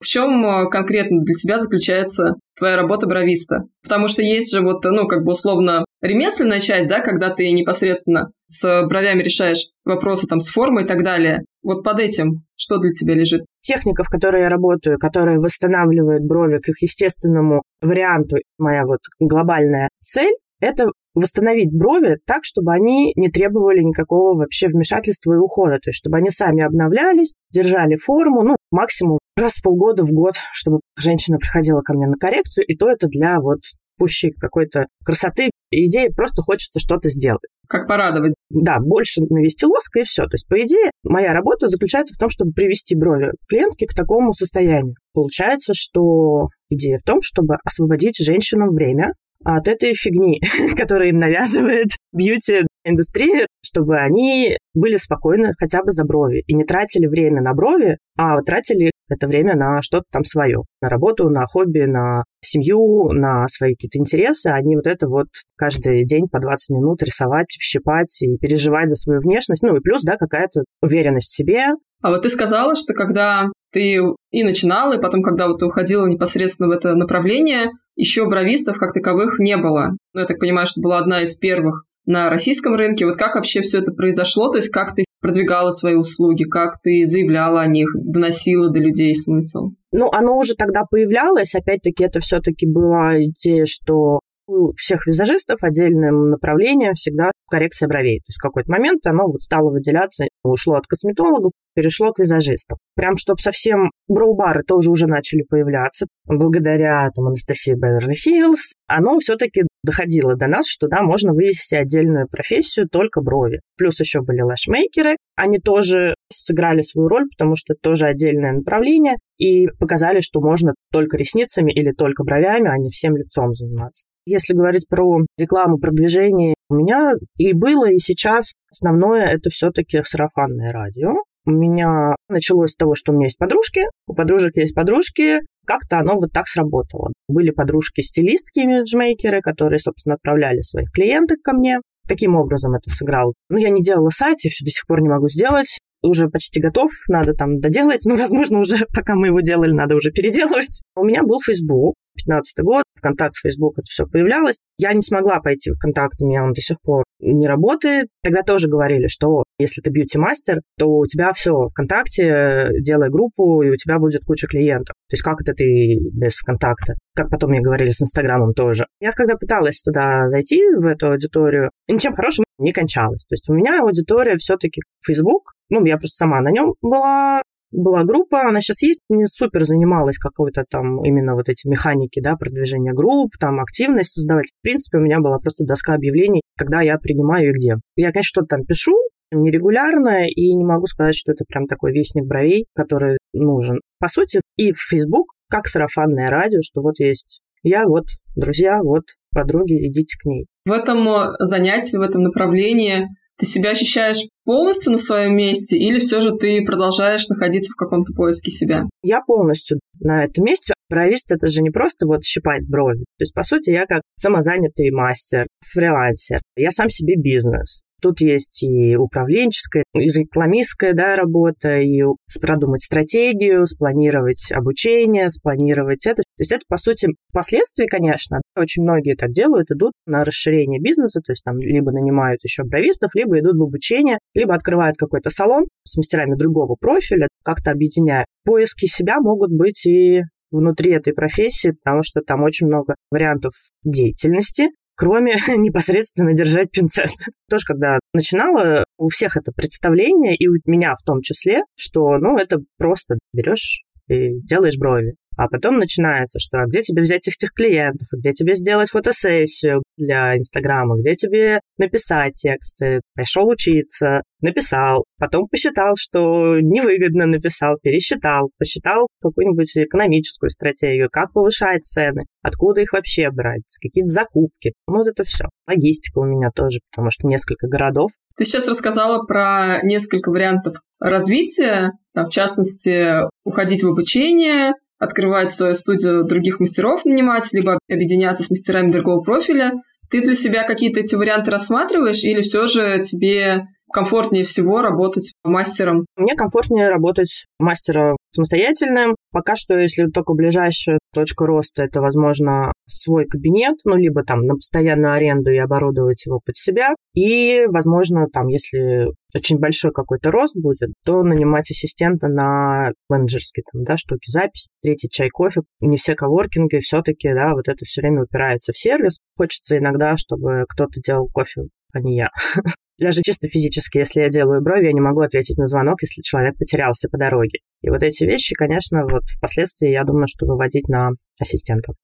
В 0.00 0.06
чем 0.06 0.46
э, 0.46 0.70
конкретно 0.70 1.22
для 1.22 1.34
тебя 1.34 1.58
заключается 1.58 2.34
твоя 2.56 2.76
работа 2.76 3.06
бровиста? 3.06 3.64
Потому 3.82 4.08
что 4.08 4.22
есть 4.22 4.52
же 4.52 4.60
вот, 4.62 4.84
ну, 4.84 5.06
как 5.08 5.24
бы 5.24 5.32
условно 5.32 5.84
ремесленная 6.00 6.60
часть, 6.60 6.88
да, 6.88 7.00
когда 7.00 7.30
ты 7.30 7.50
непосредственно 7.52 8.30
с 8.46 8.86
бровями 8.86 9.22
решаешь 9.22 9.68
вопросы 9.84 10.26
там 10.26 10.40
с 10.40 10.48
формой 10.48 10.84
и 10.84 10.86
так 10.86 11.02
далее. 11.02 11.44
Вот 11.62 11.82
под 11.82 12.00
этим 12.00 12.44
что 12.56 12.78
для 12.78 12.90
тебя 12.90 13.14
лежит? 13.14 13.42
Техника, 13.60 14.02
в 14.02 14.08
которой 14.08 14.42
я 14.42 14.48
работаю, 14.48 14.98
которая 14.98 15.38
восстанавливает 15.38 16.24
брови 16.24 16.58
к 16.58 16.68
их 16.68 16.82
естественному 16.82 17.62
варианту, 17.80 18.36
моя 18.58 18.84
вот 18.84 19.00
глобальная 19.20 19.88
цель, 20.02 20.34
это 20.60 20.86
восстановить 21.14 21.72
брови 21.72 22.18
так, 22.26 22.44
чтобы 22.44 22.72
они 22.72 23.12
не 23.16 23.28
требовали 23.28 23.80
никакого 23.80 24.36
вообще 24.36 24.68
вмешательства 24.68 25.34
и 25.34 25.36
ухода. 25.36 25.78
То 25.78 25.90
есть, 25.90 25.98
чтобы 25.98 26.16
они 26.16 26.30
сами 26.30 26.64
обновлялись, 26.64 27.34
держали 27.52 27.96
форму, 27.96 28.42
ну, 28.42 28.56
максимум 28.70 29.18
раз 29.36 29.54
в 29.54 29.62
полгода 29.62 30.04
в 30.04 30.12
год, 30.12 30.34
чтобы 30.52 30.80
женщина 30.96 31.38
приходила 31.38 31.80
ко 31.82 31.94
мне 31.94 32.06
на 32.06 32.16
коррекцию, 32.16 32.66
и 32.66 32.76
то 32.76 32.88
это 32.88 33.06
для 33.08 33.40
вот 33.40 33.60
пущей 33.98 34.32
какой-то 34.32 34.86
красоты. 35.04 35.50
Идеи 35.70 36.08
просто 36.08 36.42
хочется 36.42 36.80
что-то 36.80 37.08
сделать. 37.08 37.42
Как 37.68 37.86
порадовать. 37.86 38.32
Да, 38.48 38.78
больше 38.80 39.20
навести 39.28 39.66
лоска 39.66 40.00
и 40.00 40.04
все. 40.04 40.22
То 40.22 40.34
есть, 40.34 40.48
по 40.48 40.54
идее, 40.54 40.90
моя 41.02 41.34
работа 41.34 41.68
заключается 41.68 42.14
в 42.14 42.18
том, 42.18 42.30
чтобы 42.30 42.52
привести 42.52 42.96
брови 42.96 43.32
клиентки 43.46 43.84
к 43.84 43.94
такому 43.94 44.32
состоянию. 44.32 44.94
Получается, 45.12 45.74
что 45.74 46.48
идея 46.70 46.96
в 46.96 47.02
том, 47.02 47.18
чтобы 47.20 47.56
освободить 47.64 48.16
женщинам 48.24 48.70
время 48.70 49.12
от 49.44 49.68
этой 49.68 49.94
фигни, 49.94 50.40
которую 50.76 51.10
им 51.10 51.16
навязывает 51.16 51.88
бьюти-индустрия, 52.12 53.46
чтобы 53.64 53.98
они 53.98 54.56
были 54.74 54.96
спокойны 54.96 55.52
хотя 55.58 55.82
бы 55.82 55.90
за 55.90 56.04
брови 56.04 56.42
и 56.46 56.54
не 56.54 56.64
тратили 56.64 57.06
время 57.06 57.42
на 57.42 57.54
брови, 57.54 57.98
а 58.16 58.40
тратили 58.42 58.90
это 59.08 59.26
время 59.26 59.56
на 59.56 59.80
что-то 59.82 60.04
там 60.12 60.24
свое, 60.24 60.62
на 60.82 60.88
работу, 60.88 61.30
на 61.30 61.44
хобби, 61.46 61.84
на 61.84 62.24
семью, 62.42 63.12
на 63.12 63.46
свои 63.48 63.72
какие-то 63.72 63.98
интересы. 63.98 64.48
Они 64.48 64.76
вот 64.76 64.86
это 64.86 65.08
вот 65.08 65.28
каждый 65.56 66.04
день 66.04 66.28
по 66.30 66.40
20 66.40 66.76
минут 66.76 67.02
рисовать, 67.02 67.46
щипать 67.50 68.22
и 68.22 68.36
переживать 68.38 68.88
за 68.88 68.96
свою 68.96 69.20
внешность. 69.20 69.62
Ну 69.62 69.76
и 69.76 69.80
плюс, 69.80 70.02
да, 70.02 70.16
какая-то 70.16 70.64
уверенность 70.82 71.28
в 71.28 71.36
себе. 71.36 71.68
А 72.00 72.10
вот 72.10 72.22
ты 72.22 72.28
сказала, 72.28 72.74
что 72.76 72.94
когда 72.94 73.48
ты 73.72 74.00
и 74.30 74.44
начинала, 74.44 74.96
и 74.96 75.02
потом, 75.02 75.22
когда 75.22 75.48
вот 75.48 75.58
ты 75.58 75.66
уходила 75.66 76.06
непосредственно 76.06 76.68
в 76.68 76.72
это 76.72 76.94
направление, 76.94 77.70
еще 77.98 78.26
бровистов 78.26 78.78
как 78.78 78.94
таковых 78.94 79.38
не 79.38 79.56
было. 79.56 79.96
Ну, 80.14 80.20
я 80.20 80.26
так 80.26 80.38
понимаю, 80.38 80.66
что 80.66 80.80
была 80.80 80.98
одна 80.98 81.22
из 81.22 81.34
первых 81.34 81.84
на 82.06 82.30
российском 82.30 82.74
рынке. 82.74 83.04
Вот 83.04 83.16
как 83.16 83.34
вообще 83.34 83.60
все 83.60 83.80
это 83.80 83.92
произошло? 83.92 84.50
То 84.50 84.56
есть 84.56 84.70
как 84.70 84.94
ты 84.94 85.04
продвигала 85.20 85.72
свои 85.72 85.94
услуги, 85.94 86.44
как 86.44 86.80
ты 86.80 87.04
заявляла 87.04 87.60
о 87.60 87.66
них, 87.66 87.88
доносила 87.94 88.70
до 88.70 88.78
людей 88.78 89.14
смысл? 89.14 89.72
Ну, 89.92 90.08
оно 90.12 90.38
уже 90.38 90.54
тогда 90.54 90.84
появлялось. 90.88 91.54
Опять-таки, 91.54 92.04
это 92.04 92.20
все-таки 92.20 92.66
была 92.66 93.22
идея, 93.24 93.64
что 93.66 94.20
у 94.46 94.72
всех 94.74 95.06
визажистов 95.06 95.62
отдельным 95.62 96.30
направлением 96.30 96.94
всегда 96.94 97.30
коррекция 97.50 97.88
бровей. 97.88 98.20
То 98.20 98.30
есть 98.30 98.38
в 98.38 98.42
какой-то 98.42 98.70
момент 98.70 99.06
оно 99.06 99.26
вот 99.26 99.42
стало 99.42 99.70
выделяться, 99.70 100.24
ушло 100.42 100.76
от 100.76 100.86
косметологов, 100.86 101.52
перешло 101.78 102.12
к 102.12 102.18
визажистам. 102.18 102.76
Прям, 102.96 103.16
чтобы 103.16 103.38
совсем 103.38 103.92
броу-бары 104.08 104.64
тоже 104.64 104.90
уже 104.90 105.06
начали 105.06 105.42
появляться. 105.48 106.06
Благодаря 106.26 107.08
там, 107.14 107.28
Анастасии 107.28 107.74
Беверли-Хиллз 107.74 108.72
оно 108.88 109.16
все-таки 109.20 109.62
доходило 109.84 110.34
до 110.34 110.48
нас, 110.48 110.66
что 110.66 110.88
да, 110.88 111.02
можно 111.02 111.32
вывести 111.32 111.76
отдельную 111.76 112.26
профессию 112.26 112.88
только 112.88 113.20
брови. 113.20 113.60
Плюс 113.76 114.00
еще 114.00 114.22
были 114.22 114.40
лэшмейкеры. 114.40 115.16
Они 115.36 115.58
тоже 115.58 116.16
сыграли 116.32 116.80
свою 116.80 117.06
роль, 117.06 117.28
потому 117.30 117.54
что 117.54 117.74
это 117.74 117.80
тоже 117.80 118.06
отдельное 118.06 118.54
направление, 118.54 119.18
и 119.36 119.68
показали, 119.78 120.18
что 120.18 120.40
можно 120.40 120.74
только 120.90 121.16
ресницами 121.16 121.70
или 121.72 121.92
только 121.92 122.24
бровями, 122.24 122.68
а 122.68 122.76
не 122.76 122.90
всем 122.90 123.16
лицом 123.16 123.54
заниматься. 123.54 124.04
Если 124.26 124.52
говорить 124.52 124.88
про 124.88 125.24
рекламу, 125.38 125.78
продвижение, 125.78 126.54
у 126.68 126.74
меня 126.74 127.12
и 127.36 127.54
было, 127.54 127.90
и 127.90 127.98
сейчас 127.98 128.52
основное 128.70 129.26
это 129.26 129.48
все-таки 129.48 130.02
сарафанное 130.02 130.70
радио. 130.72 131.14
У 131.48 131.50
меня 131.50 132.14
началось 132.28 132.72
с 132.72 132.76
того, 132.76 132.94
что 132.94 133.10
у 133.10 133.14
меня 133.14 133.28
есть 133.28 133.38
подружки, 133.38 133.80
у 134.06 134.14
подружек 134.14 134.54
есть 134.56 134.74
подружки, 134.74 135.38
как-то 135.66 135.98
оно 135.98 136.16
вот 136.16 136.30
так 136.30 136.46
сработало. 136.46 137.10
Были 137.26 137.52
подружки-стилистки, 137.52 138.58
имиджмейкеры, 138.58 139.40
которые, 139.40 139.78
собственно, 139.78 140.16
отправляли 140.16 140.60
своих 140.60 140.92
клиенток 140.92 141.38
ко 141.42 141.54
мне. 141.54 141.80
Таким 142.06 142.36
образом 142.36 142.74
это 142.74 142.90
сыграл. 142.90 143.32
Ну, 143.48 143.56
я 143.56 143.70
не 143.70 143.80
делала 143.80 144.10
сайт, 144.10 144.44
я 144.44 144.50
все 144.50 144.62
до 144.62 144.70
сих 144.70 144.86
пор 144.86 145.00
не 145.00 145.08
могу 145.08 145.26
сделать. 145.28 145.78
Уже 146.02 146.28
почти 146.28 146.60
готов, 146.60 146.90
надо 147.08 147.32
там 147.32 147.58
доделать. 147.58 148.02
Ну, 148.04 148.14
возможно, 148.16 148.60
уже 148.60 148.84
пока 148.94 149.14
мы 149.14 149.28
его 149.28 149.40
делали, 149.40 149.72
надо 149.72 149.94
уже 149.94 150.10
переделывать. 150.10 150.82
У 150.96 151.04
меня 151.04 151.22
был 151.22 151.40
Facebook, 151.40 151.94
2015 152.16 152.58
год, 152.62 152.84
ВКонтакте, 152.98 153.40
Фейсбук, 153.42 153.78
это 153.78 153.86
все 153.86 154.04
появлялось. 154.04 154.56
Я 154.76 154.92
не 154.92 155.00
смогла 155.00 155.40
пойти 155.40 155.70
в 155.70 155.76
ВКонтакт, 155.76 156.20
у 156.20 156.26
меня 156.26 156.44
он 156.44 156.52
до 156.52 156.60
сих 156.60 156.78
пор 156.82 157.04
не 157.20 157.46
работает. 157.46 158.08
Тогда 158.22 158.42
тоже 158.42 158.68
говорили, 158.68 159.06
что 159.06 159.44
если 159.58 159.80
ты 159.80 159.90
бьюти-мастер, 159.90 160.60
то 160.78 160.86
у 160.86 161.06
тебя 161.06 161.32
все 161.32 161.68
ВКонтакте, 161.68 162.68
делай 162.80 163.10
группу, 163.10 163.62
и 163.62 163.70
у 163.70 163.76
тебя 163.76 163.98
будет 163.98 164.24
куча 164.24 164.46
клиентов. 164.46 164.94
То 165.08 165.14
есть 165.14 165.22
как 165.22 165.40
это 165.40 165.52
ты 165.52 165.98
без 166.12 166.40
контакта? 166.42 166.94
Как 167.14 167.30
потом 167.30 167.50
мне 167.50 167.60
говорили 167.60 167.90
с 167.90 168.00
Инстаграмом 168.00 168.54
тоже. 168.54 168.86
Я 169.00 169.12
когда 169.12 169.36
пыталась 169.36 169.82
туда 169.82 170.28
зайти, 170.28 170.62
в 170.76 170.86
эту 170.86 171.10
аудиторию, 171.10 171.70
ничем 171.88 172.14
хорошим 172.14 172.44
не 172.58 172.72
кончалось. 172.72 173.24
То 173.24 173.34
есть 173.34 173.48
у 173.48 173.54
меня 173.54 173.82
аудитория 173.82 174.36
все-таки 174.36 174.82
Facebook, 175.04 175.52
ну, 175.70 175.84
я 175.84 175.96
просто 175.96 176.16
сама 176.16 176.40
на 176.40 176.50
нем 176.50 176.74
была, 176.82 177.42
была 177.70 178.04
группа, 178.04 178.48
она 178.48 178.60
сейчас 178.60 178.82
есть, 178.82 179.02
не 179.08 179.26
супер 179.26 179.64
занималась 179.64 180.18
какой-то 180.18 180.64
там 180.68 181.04
именно 181.04 181.34
вот 181.34 181.48
эти 181.48 181.66
механики, 181.68 182.20
да, 182.20 182.36
продвижения 182.36 182.92
групп, 182.92 183.32
там 183.38 183.60
активность 183.60 184.12
создавать. 184.12 184.46
В 184.58 184.62
принципе, 184.62 184.98
у 184.98 185.02
меня 185.02 185.20
была 185.20 185.38
просто 185.38 185.64
доска 185.64 185.94
объявлений, 185.94 186.42
когда 186.56 186.80
я 186.80 186.98
принимаю 186.98 187.50
и 187.50 187.52
где. 187.52 187.74
Я, 187.96 188.12
конечно, 188.12 188.28
что-то 188.28 188.46
там 188.56 188.64
пишу, 188.64 188.96
нерегулярно, 189.30 190.26
и 190.26 190.54
не 190.54 190.64
могу 190.64 190.86
сказать, 190.86 191.14
что 191.14 191.32
это 191.32 191.44
прям 191.48 191.66
такой 191.66 191.92
вестник 191.92 192.26
бровей, 192.26 192.66
который 192.74 193.18
нужен. 193.32 193.80
По 193.98 194.08
сути, 194.08 194.40
и 194.56 194.72
в 194.72 194.80
Facebook, 194.80 195.32
как 195.48 195.66
сарафанное 195.66 196.30
радио, 196.30 196.60
что 196.62 196.82
вот 196.82 196.98
есть 196.98 197.40
я, 197.62 197.86
вот 197.86 198.04
друзья, 198.36 198.80
вот 198.82 199.04
подруги, 199.32 199.88
идите 199.88 200.16
к 200.18 200.24
ней. 200.24 200.46
В 200.64 200.72
этом 200.72 201.08
занятии, 201.40 201.96
в 201.96 202.02
этом 202.02 202.22
направлении 202.22 203.08
ты 203.38 203.46
себя 203.46 203.70
ощущаешь 203.70 204.26
полностью 204.44 204.92
на 204.92 204.98
своем 204.98 205.36
месте 205.36 205.78
или 205.78 206.00
все 206.00 206.20
же 206.20 206.36
ты 206.36 206.64
продолжаешь 206.64 207.28
находиться 207.28 207.72
в 207.72 207.76
каком-то 207.76 208.12
поиске 208.12 208.50
себя? 208.50 208.84
Я 209.02 209.20
полностью 209.20 209.78
на 210.00 210.24
этом 210.24 210.44
месте. 210.44 210.74
Бровист— 210.88 211.30
это 211.32 211.46
же 211.48 211.62
не 211.62 211.70
просто 211.70 212.06
вот 212.06 212.24
щипать 212.24 212.66
брови. 212.68 213.04
То 213.18 213.22
есть, 213.22 213.34
по 213.34 213.42
сути, 213.42 213.70
я 213.70 213.86
как 213.86 214.02
самозанятый 214.16 214.90
мастер, 214.90 215.46
фрилансер. 215.62 216.40
Я 216.56 216.70
сам 216.70 216.88
себе 216.88 217.14
бизнес. 217.16 217.82
Тут 218.00 218.20
есть 218.20 218.62
и 218.62 218.96
управленческая, 218.96 219.84
и 219.94 220.06
рекламистская 220.06 220.92
да, 220.92 221.16
работа, 221.16 221.78
и 221.78 222.02
продумать 222.40 222.82
стратегию, 222.82 223.66
спланировать 223.66 224.52
обучение, 224.52 225.30
спланировать 225.30 226.06
это. 226.06 226.22
То 226.22 226.40
есть 226.40 226.52
это, 226.52 226.62
по 226.68 226.76
сути, 226.76 227.08
последствия, 227.32 227.86
конечно. 227.86 228.40
Очень 228.56 228.82
многие 228.82 229.16
так 229.16 229.32
делают, 229.32 229.70
идут 229.70 229.92
на 230.06 230.24
расширение 230.24 230.80
бизнеса, 230.80 231.20
то 231.20 231.32
есть 231.32 231.42
там 231.44 231.58
либо 231.58 231.90
нанимают 231.90 232.42
еще 232.44 232.62
бровистов, 232.64 233.14
либо 233.14 233.38
идут 233.40 233.56
в 233.56 233.64
обучение, 233.64 234.18
либо 234.34 234.54
открывают 234.54 234.96
какой-то 234.96 235.30
салон 235.30 235.66
с 235.84 235.96
мастерами 235.96 236.36
другого 236.36 236.76
профиля, 236.78 237.28
как-то 237.44 237.72
объединяя. 237.72 238.24
Поиски 238.44 238.86
себя 238.86 239.20
могут 239.20 239.50
быть 239.50 239.84
и 239.86 240.22
внутри 240.50 240.92
этой 240.92 241.12
профессии, 241.12 241.74
потому 241.82 242.02
что 242.02 242.20
там 242.20 242.42
очень 242.42 242.66
много 242.66 242.94
вариантов 243.10 243.52
деятельности, 243.84 244.68
кроме 244.98 245.36
непосредственно 245.56 246.34
держать 246.34 246.70
пинцет. 246.72 247.10
Тоже, 247.48 247.64
когда 247.66 247.98
начинала, 248.12 248.84
у 248.98 249.08
всех 249.08 249.36
это 249.36 249.52
представление, 249.52 250.36
и 250.36 250.48
у 250.48 250.54
меня 250.66 250.92
в 250.94 251.04
том 251.04 251.22
числе, 251.22 251.62
что, 251.76 252.18
ну, 252.18 252.36
это 252.36 252.58
просто 252.76 253.14
берешь 253.32 253.82
и 254.08 254.40
делаешь 254.40 254.76
брови. 254.78 255.14
А 255.38 255.46
потом 255.46 255.78
начинается, 255.78 256.40
что 256.40 256.58
а 256.58 256.66
где 256.66 256.80
тебе 256.80 257.02
взять 257.02 257.28
этих 257.28 257.52
клиентов, 257.52 258.08
где 258.12 258.32
тебе 258.32 258.56
сделать 258.56 258.90
фотосессию 258.90 259.84
для 259.96 260.36
Инстаграма, 260.36 260.98
где 260.98 261.14
тебе 261.14 261.60
написать 261.78 262.34
тексты. 262.34 263.02
Пришел 263.14 263.46
учиться, 263.46 264.22
написал, 264.40 265.04
потом 265.16 265.46
посчитал, 265.46 265.94
что 265.96 266.58
невыгодно 266.58 267.26
написал, 267.26 267.76
пересчитал, 267.80 268.50
посчитал 268.58 269.06
какую-нибудь 269.22 269.76
экономическую 269.76 270.50
стратегию, 270.50 271.08
как 271.08 271.32
повышать 271.32 271.84
цены, 271.84 272.24
откуда 272.42 272.80
их 272.80 272.92
вообще 272.92 273.30
брать, 273.30 273.62
какие-то 273.80 274.08
закупки. 274.08 274.72
Ну, 274.88 274.98
вот 274.98 275.06
это 275.06 275.22
все. 275.22 275.44
Логистика 275.68 276.18
у 276.18 276.24
меня 276.24 276.50
тоже, 276.52 276.80
потому 276.90 277.10
что 277.10 277.28
несколько 277.28 277.68
городов. 277.68 278.10
Ты 278.36 278.44
сейчас 278.44 278.66
рассказала 278.66 279.22
про 279.24 279.78
несколько 279.84 280.30
вариантов 280.30 280.78
развития, 280.98 281.92
в 282.12 282.28
частности, 282.28 283.20
уходить 283.44 283.84
в 283.84 283.88
обучение, 283.88 284.72
открывать 284.98 285.52
свою 285.52 285.74
студию 285.74 286.24
других 286.24 286.60
мастеров 286.60 287.04
нанимать, 287.04 287.52
либо 287.52 287.78
объединяться 287.90 288.44
с 288.44 288.50
мастерами 288.50 288.90
другого 288.90 289.22
профиля. 289.22 289.72
Ты 290.10 290.22
для 290.22 290.34
себя 290.34 290.64
какие-то 290.64 291.00
эти 291.00 291.14
варианты 291.14 291.50
рассматриваешь 291.50 292.24
или 292.24 292.40
все 292.40 292.66
же 292.66 292.98
тебе 293.00 293.66
комфортнее 293.92 294.44
всего 294.44 294.80
работать 294.80 295.32
мастером? 295.44 296.06
Мне 296.16 296.34
комфортнее 296.34 296.88
работать 296.88 297.46
мастером 297.58 298.16
самостоятельным. 298.30 299.16
Пока 299.32 299.54
что, 299.56 299.78
если 299.78 300.06
только 300.06 300.34
ближайшая 300.34 300.98
точка 301.14 301.46
роста, 301.46 301.82
это, 301.82 302.00
возможно, 302.00 302.72
свой 302.88 303.26
кабинет, 303.26 303.76
ну, 303.84 303.96
либо 303.96 304.24
там 304.24 304.42
на 304.42 304.54
постоянную 304.54 305.14
аренду 305.14 305.50
и 305.50 305.58
оборудовать 305.58 306.24
его 306.26 306.40
под 306.44 306.56
себя. 306.56 306.94
И, 307.14 307.66
возможно, 307.66 308.26
там, 308.32 308.48
если 308.48 309.08
очень 309.34 309.58
большой 309.58 309.92
какой-то 309.92 310.30
рост 310.30 310.56
будет, 310.56 310.90
то 311.04 311.22
нанимать 311.22 311.70
ассистента 311.70 312.28
на 312.28 312.92
менеджерские 313.08 313.64
там, 313.70 313.84
да, 313.84 313.96
штуки, 313.96 314.30
запись, 314.30 314.68
третий 314.82 315.08
чай, 315.08 315.28
кофе. 315.28 315.62
Не 315.80 315.96
все 315.96 316.14
коворкинги 316.14 316.78
все-таки, 316.78 317.28
да, 317.32 317.54
вот 317.54 317.68
это 317.68 317.84
все 317.84 318.00
время 318.00 318.22
упирается 318.22 318.72
в 318.72 318.78
сервис. 318.78 319.18
Хочется 319.36 319.78
иногда, 319.78 320.16
чтобы 320.16 320.64
кто-то 320.68 321.00
делал 321.00 321.28
кофе, 321.32 321.62
а 321.92 322.00
не 322.00 322.16
я. 322.16 322.30
Даже 322.98 323.22
чисто 323.22 323.46
физически, 323.46 323.98
если 323.98 324.22
я 324.22 324.28
делаю 324.28 324.60
брови, 324.60 324.86
я 324.86 324.92
не 324.92 325.00
могу 325.00 325.20
ответить 325.20 325.56
на 325.56 325.66
звонок, 325.66 326.02
если 326.02 326.20
человек 326.20 326.58
потерялся 326.58 327.08
по 327.08 327.16
дороге. 327.16 327.60
И 327.82 327.90
вот 327.90 328.02
эти 328.02 328.24
вещи, 328.24 328.56
конечно, 328.56 329.02
вот 329.04 329.22
впоследствии 329.36 329.88
я 329.88 330.02
думаю, 330.02 330.26
что 330.26 330.46
выводить 330.46 330.88
на 330.88 331.10
ассистентов. 331.40 331.94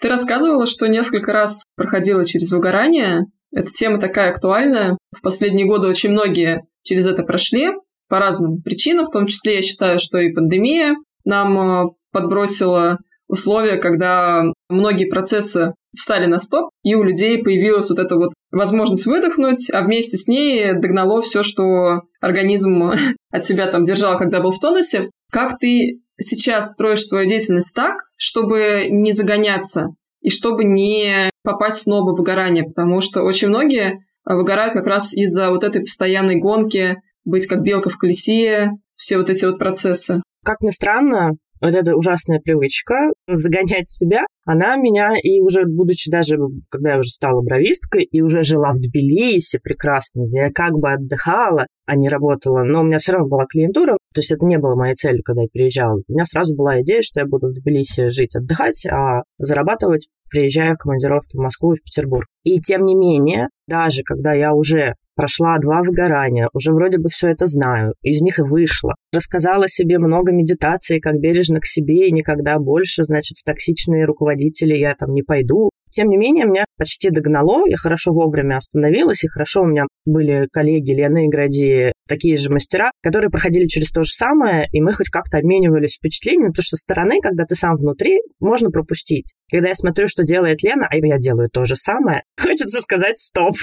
Ты 0.00 0.08
рассказывала, 0.08 0.66
что 0.66 0.86
несколько 0.86 1.32
раз 1.32 1.62
проходила 1.76 2.24
через 2.24 2.50
выгорание. 2.52 3.26
Эта 3.52 3.72
тема 3.72 3.98
такая 3.98 4.30
актуальная. 4.30 4.96
В 5.16 5.22
последние 5.22 5.66
годы 5.66 5.88
очень 5.88 6.10
многие 6.10 6.62
через 6.82 7.06
это 7.06 7.22
прошли 7.22 7.70
по 8.08 8.18
разным 8.18 8.62
причинам, 8.62 9.06
в 9.06 9.10
том 9.10 9.26
числе 9.26 9.56
я 9.56 9.62
считаю, 9.62 9.98
что 9.98 10.18
и 10.18 10.32
пандемия 10.32 10.96
нам 11.24 11.58
э, 11.58 11.90
подбросила 12.10 12.98
условия, 13.28 13.76
когда 13.76 14.42
многие 14.70 15.04
процессы 15.04 15.74
встали 15.94 16.26
на 16.26 16.38
стоп, 16.38 16.70
и 16.82 16.94
у 16.94 17.02
людей 17.02 17.42
появилась 17.42 17.90
вот 17.90 17.98
эта 17.98 18.16
вот 18.16 18.32
возможность 18.50 19.06
выдохнуть, 19.06 19.70
а 19.70 19.82
вместе 19.82 20.16
с 20.16 20.26
ней 20.26 20.72
догнало 20.72 21.20
все, 21.20 21.42
что 21.42 22.02
организм 22.20 22.92
от 23.30 23.44
себя 23.44 23.66
там 23.66 23.84
держал, 23.84 24.18
когда 24.18 24.40
был 24.40 24.52
в 24.52 24.60
тонусе. 24.60 25.10
Как 25.30 25.58
ты 25.58 26.00
сейчас 26.18 26.70
строишь 26.70 27.04
свою 27.04 27.26
деятельность 27.26 27.74
так, 27.74 27.96
чтобы 28.16 28.86
не 28.90 29.12
загоняться 29.12 29.88
и 30.20 30.30
чтобы 30.30 30.64
не 30.64 31.30
попасть 31.42 31.82
снова 31.82 32.12
в 32.12 32.16
выгорание, 32.16 32.64
потому 32.64 33.00
что 33.00 33.22
очень 33.22 33.48
многие 33.48 34.00
выгорают 34.24 34.72
как 34.72 34.86
раз 34.86 35.14
из-за 35.14 35.50
вот 35.50 35.64
этой 35.64 35.80
постоянной 35.80 36.36
гонки, 36.36 36.96
быть 37.24 37.46
как 37.46 37.62
белка 37.62 37.88
в 37.88 37.96
колесе, 37.96 38.70
все 38.94 39.18
вот 39.18 39.30
эти 39.30 39.44
вот 39.44 39.58
процессы. 39.58 40.22
Как 40.44 40.60
ни 40.60 40.70
странно, 40.70 41.32
вот 41.60 41.74
эта 41.74 41.96
ужасная 41.96 42.40
привычка 42.40 42.94
загонять 43.26 43.88
себя, 43.88 44.20
она 44.44 44.76
меня, 44.76 45.10
и 45.22 45.40
уже 45.40 45.64
будучи 45.66 46.10
даже, 46.10 46.36
когда 46.68 46.92
я 46.92 46.98
уже 46.98 47.10
стала 47.10 47.42
бровисткой, 47.42 48.04
и 48.04 48.20
уже 48.20 48.44
жила 48.44 48.72
в 48.72 48.78
Тбилиси 48.78 49.58
прекрасно, 49.62 50.22
я 50.30 50.50
как 50.50 50.72
бы 50.72 50.92
отдыхала, 50.92 51.66
а 51.86 51.96
не 51.96 52.08
работала, 52.08 52.62
но 52.62 52.80
у 52.80 52.84
меня 52.84 52.98
все 52.98 53.12
равно 53.12 53.28
была 53.28 53.46
клиентура. 53.46 53.96
То 54.18 54.20
есть 54.20 54.32
это 54.32 54.46
не 54.46 54.58
было 54.58 54.74
моей 54.74 54.96
целью, 54.96 55.22
когда 55.24 55.42
я 55.42 55.46
переезжала. 55.46 56.02
У 56.08 56.12
меня 56.12 56.24
сразу 56.24 56.56
была 56.56 56.82
идея, 56.82 57.02
что 57.02 57.20
я 57.20 57.26
буду 57.26 57.50
в 57.50 57.52
Тбилиси 57.52 58.10
жить, 58.10 58.34
отдыхать, 58.34 58.84
а 58.86 59.22
зарабатывать, 59.38 60.08
приезжая 60.28 60.74
в 60.74 60.78
командировки 60.78 61.36
в 61.36 61.40
Москву 61.40 61.74
и 61.74 61.76
в 61.76 61.84
Петербург. 61.84 62.26
И 62.42 62.58
тем 62.58 62.84
не 62.84 62.96
менее, 62.96 63.46
даже 63.68 64.02
когда 64.02 64.32
я 64.32 64.54
уже 64.54 64.94
прошла 65.14 65.56
два 65.60 65.82
выгорания, 65.82 66.48
уже 66.52 66.72
вроде 66.72 66.98
бы 66.98 67.08
все 67.10 67.28
это 67.28 67.46
знаю, 67.46 67.94
из 68.02 68.20
них 68.20 68.40
и 68.40 68.42
вышла. 68.42 68.96
Рассказала 69.14 69.68
себе 69.68 70.00
много 70.00 70.32
медитаций, 70.32 70.98
как 70.98 71.20
бережно 71.20 71.60
к 71.60 71.66
себе 71.66 72.08
и 72.08 72.12
никогда 72.12 72.58
больше, 72.58 73.04
значит, 73.04 73.36
в 73.36 73.44
токсичные 73.44 74.04
руководители 74.04 74.76
я 74.76 74.96
там 74.96 75.12
не 75.12 75.22
пойду. 75.22 75.70
Тем 75.90 76.08
не 76.08 76.16
менее, 76.16 76.46
меня 76.46 76.64
почти 76.76 77.10
догнало, 77.10 77.66
я 77.66 77.76
хорошо 77.76 78.12
вовремя 78.12 78.56
остановилась, 78.56 79.24
и 79.24 79.28
хорошо 79.28 79.62
у 79.62 79.66
меня 79.66 79.86
были 80.04 80.48
коллеги 80.52 80.92
Лена 80.92 81.24
и 81.24 81.28
Гради, 81.28 81.92
такие 82.08 82.36
же 82.36 82.50
мастера, 82.50 82.90
которые 83.02 83.30
проходили 83.30 83.66
через 83.66 83.90
то 83.90 84.02
же 84.02 84.12
самое, 84.12 84.68
и 84.72 84.80
мы 84.80 84.92
хоть 84.92 85.08
как-то 85.08 85.38
обменивались 85.38 85.96
впечатлениями, 85.96 86.50
потому 86.50 86.62
что 86.62 86.76
со 86.76 86.82
стороны, 86.82 87.20
когда 87.20 87.44
ты 87.44 87.54
сам 87.54 87.76
внутри, 87.76 88.20
можно 88.40 88.70
пропустить. 88.70 89.34
Когда 89.50 89.68
я 89.68 89.74
смотрю, 89.74 90.08
что 90.08 90.24
делает 90.24 90.62
Лена, 90.62 90.86
а 90.88 90.96
я 90.96 91.18
делаю 91.18 91.48
то 91.50 91.64
же 91.64 91.76
самое, 91.76 92.22
хочется 92.40 92.80
сказать 92.80 93.18
«стоп». 93.18 93.54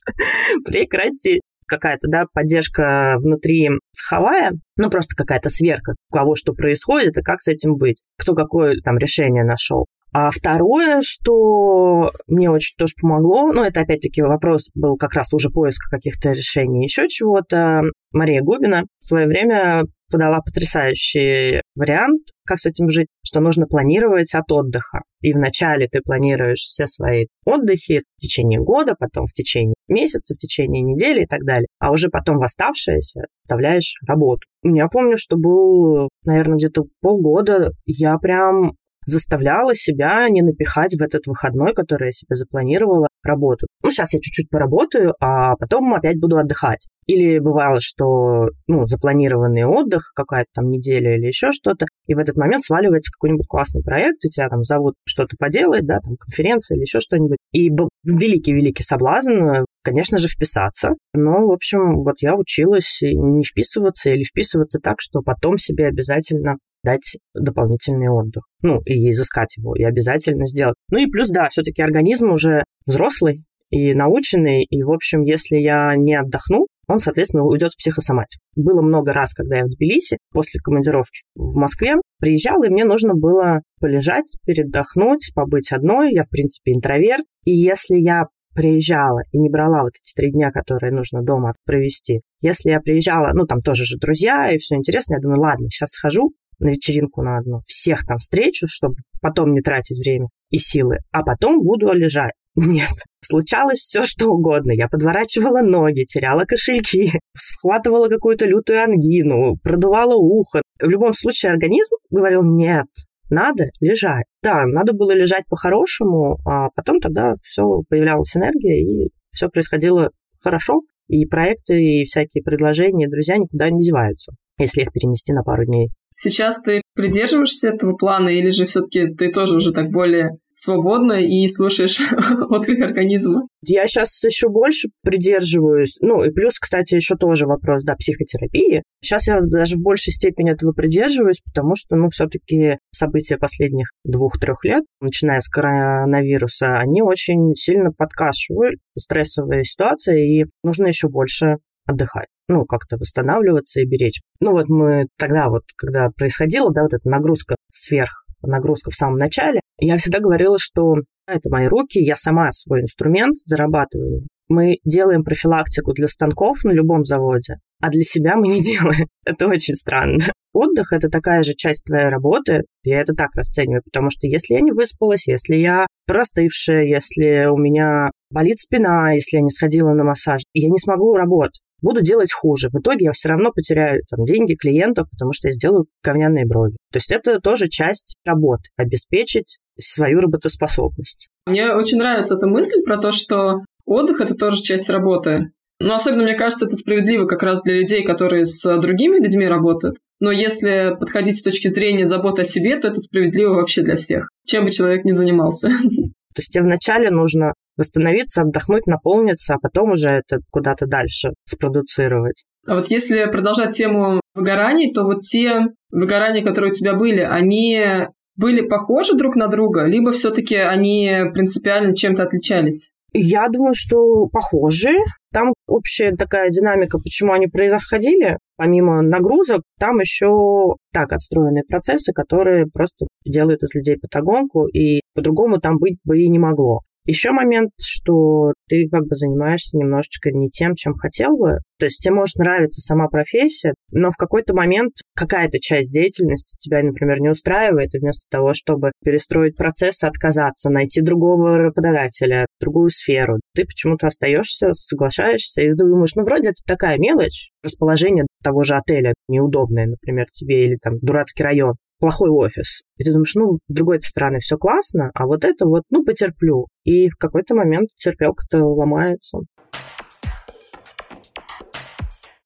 Прекрати 0.64 1.40
какая-то, 1.70 2.08
да, 2.08 2.24
поддержка 2.34 3.14
внутри 3.18 3.70
цеховая, 3.92 4.52
ну, 4.76 4.90
просто 4.90 5.14
какая-то 5.14 5.48
сверка, 5.48 5.94
у 6.10 6.14
кого 6.14 6.34
что 6.34 6.52
происходит 6.52 7.16
и 7.16 7.22
как 7.22 7.40
с 7.40 7.48
этим 7.48 7.76
быть, 7.76 8.02
кто 8.18 8.34
какое 8.34 8.76
там 8.84 8.98
решение 8.98 9.44
нашел. 9.44 9.86
А 10.12 10.30
второе, 10.30 11.00
что 11.02 12.10
мне 12.26 12.50
очень 12.50 12.74
тоже 12.76 12.94
помогло, 13.00 13.52
ну, 13.52 13.62
это 13.62 13.82
опять-таки 13.82 14.22
вопрос 14.22 14.70
был 14.74 14.96
как 14.96 15.14
раз 15.14 15.32
уже 15.32 15.50
поиска 15.50 15.88
каких-то 15.88 16.30
решений, 16.30 16.84
еще 16.84 17.08
чего-то. 17.08 17.82
Мария 18.12 18.42
Губина 18.42 18.86
в 18.98 19.04
свое 19.04 19.26
время 19.28 19.84
подала 20.10 20.40
потрясающий 20.40 21.62
вариант, 21.76 22.22
как 22.44 22.58
с 22.58 22.66
этим 22.66 22.90
жить, 22.90 23.06
что 23.24 23.40
нужно 23.40 23.66
планировать 23.66 24.34
от 24.34 24.50
отдыха. 24.50 25.02
И 25.20 25.32
вначале 25.32 25.86
ты 25.86 26.00
планируешь 26.00 26.58
все 26.58 26.86
свои 26.86 27.26
отдыхи 27.44 28.02
в 28.16 28.20
течение 28.20 28.60
года, 28.60 28.96
потом 28.98 29.26
в 29.26 29.32
течение 29.32 29.74
месяца, 29.86 30.34
в 30.34 30.38
течение 30.38 30.82
недели 30.82 31.22
и 31.22 31.26
так 31.26 31.44
далее. 31.44 31.68
А 31.78 31.92
уже 31.92 32.08
потом 32.08 32.38
в 32.38 32.42
оставшееся 32.42 33.26
вставляешь 33.44 33.94
работу. 34.06 34.42
Я 34.62 34.88
помню, 34.88 35.16
что 35.16 35.36
был, 35.36 36.08
наверное, 36.24 36.56
где-то 36.56 36.84
полгода 37.00 37.70
я 37.86 38.18
прям 38.18 38.72
заставляла 39.10 39.74
себя 39.74 40.28
не 40.28 40.42
напихать 40.42 40.94
в 40.94 41.02
этот 41.02 41.26
выходной, 41.26 41.74
который 41.74 42.06
я 42.06 42.12
себе 42.12 42.36
запланировала, 42.36 43.08
работу. 43.22 43.66
Ну, 43.82 43.90
сейчас 43.90 44.14
я 44.14 44.20
чуть-чуть 44.20 44.50
поработаю, 44.50 45.14
а 45.20 45.56
потом 45.56 45.92
опять 45.94 46.18
буду 46.18 46.38
отдыхать. 46.38 46.88
Или 47.06 47.38
бывало, 47.38 47.78
что, 47.80 48.50
ну, 48.66 48.86
запланированный 48.86 49.64
отдых, 49.64 50.12
какая-то 50.14 50.48
там 50.54 50.68
неделя 50.68 51.16
или 51.16 51.26
еще 51.26 51.50
что-то, 51.50 51.86
и 52.06 52.14
в 52.14 52.18
этот 52.18 52.36
момент 52.36 52.62
сваливается 52.62 53.10
какой-нибудь 53.12 53.46
классный 53.48 53.82
проект, 53.82 54.24
и 54.24 54.30
тебя 54.30 54.48
там 54.48 54.62
зовут 54.62 54.94
что-то 55.04 55.36
поделать, 55.38 55.86
да, 55.86 55.98
там 56.00 56.16
конференция 56.16 56.76
или 56.76 56.82
еще 56.82 57.00
что-нибудь. 57.00 57.38
И 57.52 57.70
великий-великий 58.04 58.84
соблазн, 58.84 59.64
конечно 59.82 60.18
же, 60.18 60.28
вписаться. 60.28 60.90
Но, 61.12 61.46
в 61.46 61.52
общем, 61.52 62.02
вот 62.04 62.16
я 62.20 62.36
училась 62.36 63.00
не 63.02 63.44
вписываться 63.44 64.10
или 64.10 64.22
вписываться 64.22 64.78
так, 64.80 64.96
что 64.98 65.20
потом 65.20 65.58
себе 65.58 65.86
обязательно 65.86 66.56
дать 66.82 67.16
дополнительный 67.34 68.08
отдых. 68.08 68.44
Ну, 68.62 68.80
и 68.84 69.10
изыскать 69.10 69.56
его, 69.56 69.74
и 69.74 69.82
обязательно 69.82 70.46
сделать. 70.46 70.76
Ну 70.90 70.98
и 70.98 71.06
плюс, 71.06 71.30
да, 71.30 71.48
все-таки 71.48 71.82
организм 71.82 72.30
уже 72.30 72.64
взрослый 72.86 73.44
и 73.70 73.94
наученный, 73.94 74.64
и, 74.64 74.82
в 74.82 74.90
общем, 74.90 75.22
если 75.22 75.56
я 75.56 75.94
не 75.96 76.14
отдохну, 76.14 76.66
он, 76.88 76.98
соответственно, 76.98 77.44
уйдет 77.44 77.70
в 77.70 77.76
психосоматику. 77.76 78.42
Было 78.56 78.82
много 78.82 79.12
раз, 79.12 79.32
когда 79.32 79.58
я 79.58 79.64
в 79.64 79.68
Тбилиси, 79.68 80.18
после 80.32 80.60
командировки 80.60 81.20
в 81.36 81.56
Москве, 81.56 81.94
приезжала, 82.18 82.64
и 82.66 82.68
мне 82.68 82.84
нужно 82.84 83.14
было 83.14 83.60
полежать, 83.78 84.26
передохнуть, 84.44 85.30
побыть 85.32 85.70
одной. 85.70 86.12
Я, 86.12 86.24
в 86.24 86.28
принципе, 86.28 86.72
интроверт. 86.72 87.24
И 87.44 87.52
если 87.52 87.94
я 87.94 88.24
приезжала 88.54 89.20
и 89.30 89.38
не 89.38 89.48
брала 89.48 89.82
вот 89.82 89.92
эти 90.02 90.12
три 90.14 90.32
дня, 90.32 90.50
которые 90.50 90.92
нужно 90.92 91.22
дома 91.22 91.54
провести. 91.64 92.22
Если 92.40 92.70
я 92.70 92.80
приезжала, 92.80 93.30
ну, 93.34 93.46
там 93.46 93.60
тоже 93.60 93.84
же 93.84 93.96
друзья, 93.96 94.52
и 94.52 94.58
все 94.58 94.74
интересно, 94.74 95.14
я 95.14 95.20
думаю, 95.20 95.40
ладно, 95.40 95.66
сейчас 95.66 95.90
схожу, 95.90 96.32
на 96.60 96.68
вечеринку 96.68 97.22
на 97.22 97.38
одну, 97.38 97.60
всех 97.64 98.06
там 98.06 98.18
встречу, 98.18 98.66
чтобы 98.68 98.96
потом 99.20 99.52
не 99.52 99.60
тратить 99.60 99.98
время 99.98 100.28
и 100.50 100.58
силы, 100.58 100.98
а 101.10 101.22
потом 101.22 101.62
буду 101.62 101.92
лежать. 101.92 102.32
Нет, 102.56 102.90
случалось 103.20 103.78
все, 103.78 104.02
что 104.02 104.28
угодно. 104.28 104.72
Я 104.72 104.88
подворачивала 104.88 105.62
ноги, 105.62 106.04
теряла 106.04 106.44
кошельки, 106.44 107.12
схватывала 107.36 108.08
какую-то 108.08 108.46
лютую 108.46 108.82
ангину, 108.82 109.56
продувала 109.62 110.14
ухо. 110.14 110.62
В 110.80 110.88
любом 110.88 111.14
случае 111.14 111.52
организм 111.52 111.96
говорил 112.10 112.42
«нет, 112.42 112.86
надо 113.30 113.66
лежать». 113.80 114.24
Да, 114.42 114.66
надо 114.66 114.92
было 114.92 115.12
лежать 115.12 115.44
по-хорошему, 115.48 116.38
а 116.44 116.70
потом 116.74 117.00
тогда 117.00 117.34
все 117.42 117.82
появлялась 117.88 118.36
энергия, 118.36 118.82
и 118.82 119.10
все 119.30 119.48
происходило 119.48 120.10
хорошо, 120.40 120.80
и 121.06 121.26
проекты, 121.26 121.80
и 121.82 122.04
всякие 122.04 122.42
предложения, 122.42 123.08
друзья 123.08 123.36
никуда 123.36 123.70
не 123.70 123.82
деваются, 123.82 124.32
если 124.60 124.82
их 124.82 124.92
перенести 124.92 125.32
на 125.32 125.42
пару 125.42 125.64
дней. 125.64 125.90
Сейчас 126.16 126.60
ты 126.60 126.82
придерживаешься 126.94 127.70
этого 127.70 127.94
плана 127.94 128.28
или 128.28 128.50
же 128.50 128.66
все-таки 128.66 129.06
ты 129.14 129.32
тоже 129.32 129.56
уже 129.56 129.72
так 129.72 129.90
более 129.90 130.36
свободно 130.60 131.14
и 131.14 131.48
слушаешь 131.48 131.98
отклик 132.50 132.82
организма. 132.82 133.46
Я 133.62 133.86
сейчас 133.86 134.22
еще 134.22 134.48
больше 134.48 134.88
придерживаюсь. 135.02 135.96
Ну, 136.02 136.22
и 136.22 136.30
плюс, 136.30 136.58
кстати, 136.58 136.94
еще 136.94 137.16
тоже 137.16 137.46
вопрос, 137.46 137.84
да, 137.84 137.94
психотерапии. 137.94 138.82
Сейчас 139.00 139.28
я 139.28 139.40
даже 139.40 139.76
в 139.76 139.82
большей 139.82 140.12
степени 140.12 140.52
этого 140.52 140.72
придерживаюсь, 140.72 141.40
потому 141.40 141.74
что, 141.74 141.96
ну, 141.96 142.10
все-таки 142.10 142.76
события 142.90 143.38
последних 143.38 143.90
двух-трех 144.04 144.62
лет, 144.64 144.84
начиная 145.00 145.40
с 145.40 145.48
коронавируса, 145.48 146.78
они 146.78 147.00
очень 147.00 147.54
сильно 147.54 147.92
подкашивают 147.96 148.78
стрессовые 148.96 149.64
ситуации, 149.64 150.42
и 150.42 150.44
нужно 150.62 150.88
еще 150.88 151.08
больше 151.08 151.56
отдыхать 151.86 152.28
ну, 152.50 152.64
как-то 152.64 152.96
восстанавливаться 152.96 153.80
и 153.80 153.86
беречь. 153.86 154.20
Ну, 154.40 154.50
вот 154.50 154.68
мы 154.68 155.06
тогда 155.16 155.48
вот, 155.48 155.62
когда 155.76 156.08
происходила, 156.16 156.72
да, 156.72 156.82
вот 156.82 156.94
эта 156.94 157.08
нагрузка 157.08 157.54
сверх, 157.72 158.24
нагрузка 158.42 158.90
в 158.90 158.94
самом 158.94 159.18
начале, 159.18 159.60
я 159.78 159.96
всегда 159.98 160.18
говорила, 160.18 160.56
что 160.58 160.96
это 161.28 161.48
мои 161.48 161.68
руки, 161.68 162.00
я 162.00 162.16
сама 162.16 162.50
свой 162.50 162.80
инструмент 162.80 163.38
зарабатываю. 163.38 164.22
Мы 164.48 164.78
делаем 164.84 165.22
профилактику 165.22 165.92
для 165.92 166.08
станков 166.08 166.64
на 166.64 166.72
любом 166.72 167.04
заводе, 167.04 167.58
а 167.80 167.88
для 167.88 168.02
себя 168.02 168.34
мы 168.34 168.48
не 168.48 168.60
делаем. 168.64 169.06
Это 169.24 169.46
очень 169.46 169.76
странно. 169.76 170.18
Отдых– 170.52 170.88
это 170.92 171.08
такая 171.08 171.44
же 171.44 171.54
часть 171.54 171.84
твоей 171.84 172.08
работы. 172.08 172.64
Я 172.82 173.00
это 173.00 173.14
так 173.14 173.28
расцениваю, 173.36 173.82
потому 173.84 174.10
что 174.10 174.26
если 174.26 174.54
я 174.54 174.60
не 174.60 174.72
выспалась, 174.72 175.28
если 175.28 175.54
я 175.54 175.86
простывшая, 176.08 176.84
если 176.84 177.46
у 177.46 177.56
меня 177.56 178.10
болит 178.32 178.58
спина, 178.58 179.12
если 179.12 179.36
я 179.36 179.42
не 179.42 179.50
сходила 179.50 179.92
на 179.92 180.02
массаж, 180.02 180.40
я 180.52 180.68
не 180.68 180.78
смогу 180.78 181.14
работать 181.14 181.60
буду 181.82 182.02
делать 182.02 182.32
хуже. 182.32 182.68
В 182.68 182.78
итоге 182.78 183.06
я 183.06 183.12
все 183.12 183.28
равно 183.28 183.52
потеряю 183.52 184.02
там, 184.08 184.24
деньги 184.24 184.54
клиентов, 184.54 185.08
потому 185.10 185.32
что 185.32 185.48
я 185.48 185.52
сделаю 185.52 185.86
говняные 186.02 186.46
брови. 186.46 186.76
То 186.92 186.96
есть 186.96 187.12
это 187.12 187.40
тоже 187.40 187.68
часть 187.68 188.14
работы, 188.24 188.70
обеспечить 188.76 189.58
свою 189.78 190.20
работоспособность. 190.20 191.28
Мне 191.46 191.72
очень 191.72 191.98
нравится 191.98 192.34
эта 192.34 192.46
мысль 192.46 192.82
про 192.84 192.98
то, 192.98 193.12
что 193.12 193.60
отдых– 193.86 194.20
это 194.22 194.34
тоже 194.34 194.62
часть 194.62 194.90
работы. 194.90 195.52
Но 195.82 195.94
особенно, 195.94 196.24
мне 196.24 196.34
кажется, 196.34 196.66
это 196.66 196.76
справедливо 196.76 197.26
как 197.26 197.42
раз 197.42 197.62
для 197.62 197.76
людей, 197.76 198.04
которые 198.04 198.44
с 198.44 198.80
другими 198.80 199.16
людьми 199.16 199.46
работают. 199.46 199.96
Но 200.20 200.30
если 200.30 200.94
подходить 201.00 201.38
с 201.38 201.42
точки 201.42 201.68
зрения 201.68 202.04
заботы 202.04 202.42
о 202.42 202.44
себе, 202.44 202.78
то 202.78 202.88
это 202.88 203.00
справедливо 203.00 203.54
вообще 203.54 203.82
для 203.82 203.96
всех, 203.96 204.28
чем 204.44 204.66
бы 204.66 204.70
человек 204.70 205.06
ни 205.06 205.12
занимался. 205.12 205.68
То 205.68 206.38
есть 206.38 206.50
тебе 206.50 206.64
вначале 206.64 207.10
нужно 207.10 207.54
восстановиться, 207.80 208.42
отдохнуть, 208.42 208.86
наполниться, 208.86 209.54
а 209.54 209.58
потом 209.58 209.92
уже 209.92 210.10
это 210.10 210.40
куда-то 210.50 210.86
дальше 210.86 211.30
спродуцировать. 211.44 212.44
А 212.66 212.76
вот 212.76 212.88
если 212.88 213.24
продолжать 213.24 213.76
тему 213.76 214.20
выгораний, 214.34 214.92
то 214.92 215.04
вот 215.04 215.20
те 215.20 215.62
выгорания, 215.90 216.44
которые 216.44 216.70
у 216.70 216.74
тебя 216.74 216.94
были, 216.94 217.20
они 217.20 218.06
были 218.36 218.60
похожи 218.60 219.14
друг 219.14 219.34
на 219.34 219.48
друга, 219.48 219.86
либо 219.86 220.12
все-таки 220.12 220.56
они 220.56 221.24
принципиально 221.32 221.96
чем-то 221.96 222.22
отличались? 222.22 222.92
Я 223.12 223.48
думаю, 223.48 223.74
что 223.74 224.26
похожи. 224.28 224.94
Там 225.32 225.52
общая 225.66 226.14
такая 226.16 226.50
динамика, 226.50 226.98
почему 226.98 227.32
они 227.32 227.48
происходили. 227.48 228.38
Помимо 228.56 229.02
нагрузок, 229.02 229.62
там 229.78 229.98
еще 229.98 230.76
так 230.92 231.12
отстроенные 231.12 231.64
процессы, 231.64 232.12
которые 232.12 232.66
просто 232.66 233.06
делают 233.24 233.62
из 233.62 233.74
людей 233.74 233.96
патагонку, 233.98 234.66
и 234.66 235.00
по-другому 235.14 235.58
там 235.58 235.78
быть 235.78 235.98
бы 236.04 236.20
и 236.20 236.28
не 236.28 236.38
могло. 236.38 236.80
Еще 237.06 237.30
момент, 237.30 237.70
что 237.80 238.52
ты 238.68 238.88
как 238.90 239.02
бы 239.02 239.14
занимаешься 239.14 239.76
немножечко 239.76 240.30
не 240.30 240.50
тем, 240.50 240.74
чем 240.74 240.94
хотел 240.94 241.36
бы. 241.36 241.58
То 241.78 241.86
есть 241.86 242.02
тебе 242.02 242.14
может 242.14 242.36
нравиться 242.36 242.82
сама 242.82 243.08
профессия, 243.08 243.74
но 243.90 244.10
в 244.10 244.16
какой-то 244.16 244.54
момент 244.54 244.92
какая-то 245.16 245.58
часть 245.60 245.92
деятельности 245.92 246.56
тебя, 246.58 246.82
например, 246.82 247.20
не 247.20 247.30
устраивает, 247.30 247.94
и 247.94 247.98
вместо 247.98 248.28
того, 248.30 248.52
чтобы 248.52 248.92
перестроить 249.02 249.56
процесс, 249.56 250.04
отказаться, 250.04 250.68
найти 250.68 251.00
другого 251.00 251.56
работодателя, 251.56 252.46
другую 252.60 252.90
сферу, 252.90 253.40
ты 253.54 253.64
почему-то 253.64 254.08
остаешься, 254.08 254.74
соглашаешься, 254.74 255.62
и 255.62 255.72
думаешь, 255.72 256.14
ну, 256.14 256.22
вроде 256.22 256.50
это 256.50 256.60
такая 256.66 256.98
мелочь, 256.98 257.50
расположение 257.64 258.26
того 258.42 258.62
же 258.62 258.74
отеля 258.74 259.14
неудобное, 259.26 259.86
например, 259.86 260.26
тебе, 260.32 260.66
или 260.66 260.76
там 260.76 260.98
дурацкий 260.98 261.42
район 261.42 261.76
плохой 262.00 262.30
офис. 262.30 262.82
И 262.96 263.04
ты 263.04 263.12
думаешь, 263.12 263.34
ну, 263.34 263.58
с 263.68 263.74
другой 263.74 264.00
стороны, 264.00 264.38
все 264.40 264.56
классно, 264.56 265.10
а 265.14 265.26
вот 265.26 265.44
это 265.44 265.66
вот, 265.66 265.84
ну, 265.90 266.04
потерплю. 266.04 266.66
И 266.84 267.08
в 267.08 267.16
какой-то 267.16 267.54
момент 267.54 267.90
терпелка-то 267.96 268.64
ломается. 268.64 269.38